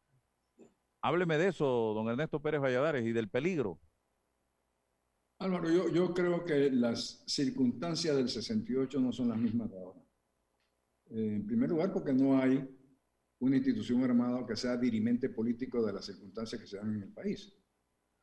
[1.01, 3.79] Hábleme de eso, don Ernesto Pérez Valladares, y del peligro
[5.41, 9.99] Álvaro, yo, yo creo que las circunstancias del 68 no son las mismas de ahora.
[11.09, 12.63] Eh, en primer lugar, porque no hay
[13.39, 17.11] una institución armada que sea dirimente político de las circunstancias que se dan en el
[17.11, 17.51] país.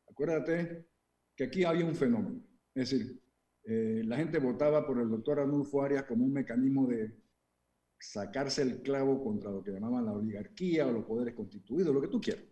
[0.09, 0.87] Acuérdate
[1.35, 2.41] que aquí había un fenómeno.
[2.73, 3.21] Es decir,
[3.65, 7.21] eh, la gente votaba por el doctor Arnulfo Arias como un mecanismo de
[7.99, 12.09] sacarse el clavo contra lo que llamaban la oligarquía o los poderes constituidos, lo que
[12.09, 12.45] tú quieras.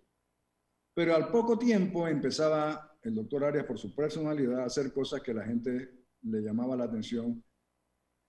[0.94, 5.34] Pero al poco tiempo empezaba el doctor Arias, por su personalidad, a hacer cosas que
[5.34, 7.42] la gente le llamaba la atención.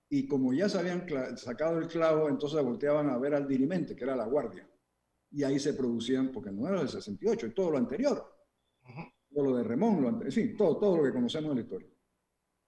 [0.09, 1.07] Y como ya se habían
[1.37, 4.69] sacado el clavo, entonces volteaban a ver al dirimente, que era la guardia.
[5.31, 8.23] Y ahí se producían, porque no era del 68, es todo lo anterior.
[9.33, 11.89] Todo lo de Remón, lo en fin, todo, todo lo que conocemos de la historia.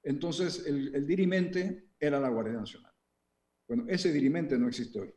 [0.03, 2.88] Entonces, el, el dirimente era la Guardia Nacional.
[3.69, 5.13] Bueno, ese dirimente no existe hoy.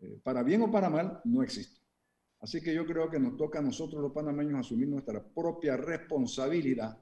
[0.00, 1.80] Eh, para bien o para mal, no existe.
[2.38, 6.96] Así que yo creo que nos toca a nosotros los panameños asumir nuestra propia responsabilidad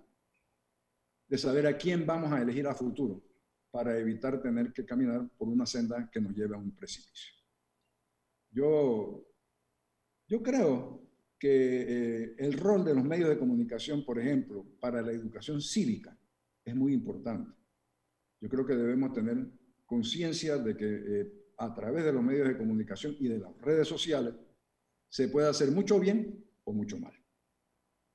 [1.29, 3.23] de saber a quién vamos a elegir a futuro
[3.71, 7.35] para evitar tener que caminar por una senda que nos lleve a un precipicio.
[8.51, 9.27] Yo,
[10.27, 11.03] yo creo
[11.39, 16.17] que eh, el rol de los medios de comunicación, por ejemplo, para la educación cívica
[16.65, 17.51] es muy importante.
[18.41, 22.57] Yo creo que debemos tener conciencia de que eh, a través de los medios de
[22.57, 24.35] comunicación y de las redes sociales
[25.09, 27.13] se puede hacer mucho bien o mucho mal.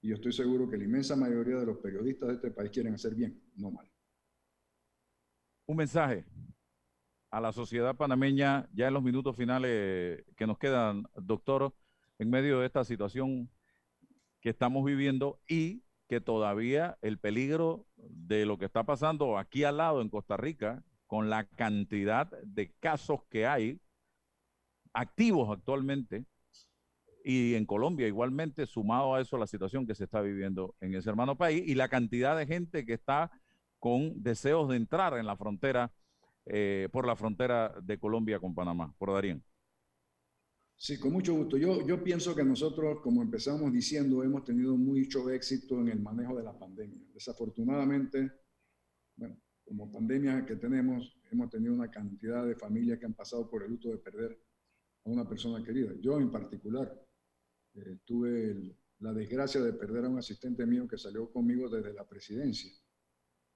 [0.01, 2.93] Y yo estoy seguro que la inmensa mayoría de los periodistas de este país quieren
[2.93, 3.89] hacer bien, no mal.
[5.65, 6.26] Un mensaje
[7.32, 11.74] a la sociedad panameña ya en los minutos finales que nos quedan, doctor,
[12.17, 13.49] en medio de esta situación
[14.41, 19.78] que estamos viviendo y que todavía el peligro de lo que está pasando aquí al
[19.78, 23.82] lado en Costa Rica con la cantidad de casos que hay
[24.93, 26.28] activos actualmente
[27.26, 31.10] y en Colombia igualmente, sumado a eso la situación que se está viviendo en ese
[31.10, 33.32] hermano país y la cantidad de gente que está
[33.80, 35.91] con deseos de entrar en la frontera,
[36.45, 38.93] eh, por la frontera de Colombia con Panamá.
[38.99, 39.43] Por Darín.
[40.76, 41.57] Sí, con mucho gusto.
[41.57, 46.43] Yo pienso que nosotros, como empezamos diciendo, hemos tenido mucho éxito en el manejo de
[46.43, 47.01] la pandemia.
[47.16, 48.32] Desafortunadamente,
[49.16, 49.36] bueno,
[49.70, 53.70] como pandemia que tenemos, hemos tenido una cantidad de familias que han pasado por el
[53.70, 54.41] luto de perder
[55.05, 55.93] a una persona querida.
[56.01, 56.91] Yo en particular
[57.76, 62.07] eh, tuve la desgracia de perder a un asistente mío que salió conmigo desde la
[62.07, 62.72] presidencia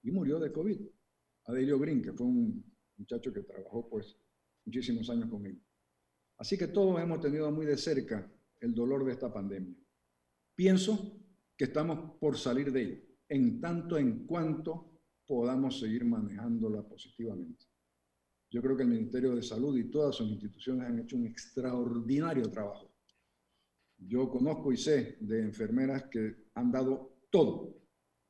[0.03, 0.81] y murió de COVID.
[1.45, 2.63] Adelio Green, que fue un
[2.95, 4.15] muchacho que trabajó pues
[4.65, 5.59] muchísimos años conmigo.
[6.37, 9.75] Así que todos hemos tenido muy de cerca el dolor de esta pandemia.
[10.53, 11.19] Pienso
[11.57, 14.92] que estamos por salir de ella, en tanto en cuanto
[15.25, 17.65] podamos seguir manejándola positivamente.
[18.51, 22.49] Yo creo que el Ministerio de Salud y todas sus instituciones han hecho un extraordinario
[22.51, 22.93] trabajo.
[23.97, 27.81] Yo conozco y sé de enfermeras que han dado todo,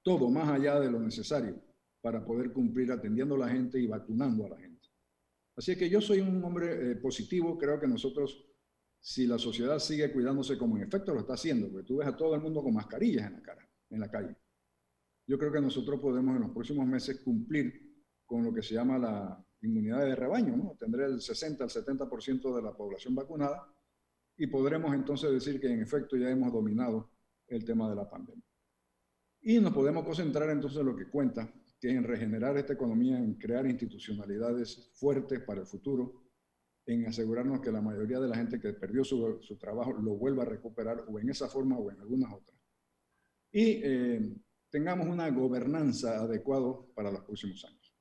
[0.02, 1.62] todo más allá de lo necesario
[2.02, 4.88] para poder cumplir atendiendo a la gente y vacunando a la gente.
[5.56, 8.46] Así que yo soy un hombre eh, positivo, creo que nosotros,
[9.00, 12.18] si la sociedad sigue cuidándose como en efecto lo está haciendo, porque tú ves a
[12.18, 14.36] todo el mundo con mascarillas en la cara, en la calle,
[15.26, 17.94] yo creo que nosotros podemos en los próximos meses cumplir
[18.26, 20.76] con lo que se llama la inmunidad de rebaño, ¿no?
[20.80, 23.66] Tendré el 60 al 70% de la población vacunada
[24.38, 27.12] y podremos entonces decir que en efecto ya hemos dominado
[27.48, 28.44] el tema de la pandemia.
[29.42, 33.18] Y nos podemos concentrar entonces en lo que cuenta, que es en regenerar esta economía,
[33.18, 36.24] en crear institucionalidades fuertes para el futuro,
[36.86, 40.44] en asegurarnos que la mayoría de la gente que perdió su, su trabajo lo vuelva
[40.44, 42.58] a recuperar o en esa forma o en algunas otras.
[43.52, 44.36] Y eh,
[44.74, 47.94] tengamos una gobernanza adecuada para los próximos años.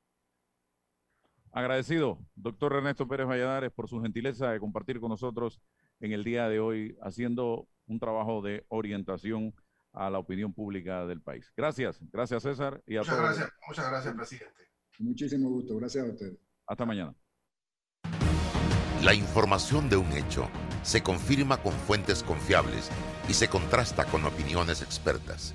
[1.52, 5.60] Agradecido, doctor Ernesto Pérez Valladares, por su gentileza de compartir con nosotros
[6.00, 9.54] en el día de hoy, haciendo un trabajo de orientación
[9.92, 11.52] a la opinión pública del país.
[11.54, 12.82] Gracias, gracias César.
[12.86, 14.62] Y a muchas gracias, muchas gracias, presidente.
[14.98, 16.38] Muchísimo gusto, gracias a ustedes.
[16.66, 17.14] Hasta mañana.
[19.04, 20.48] La información de un hecho
[20.82, 22.90] se confirma con fuentes confiables
[23.28, 25.54] y se contrasta con opiniones expertas.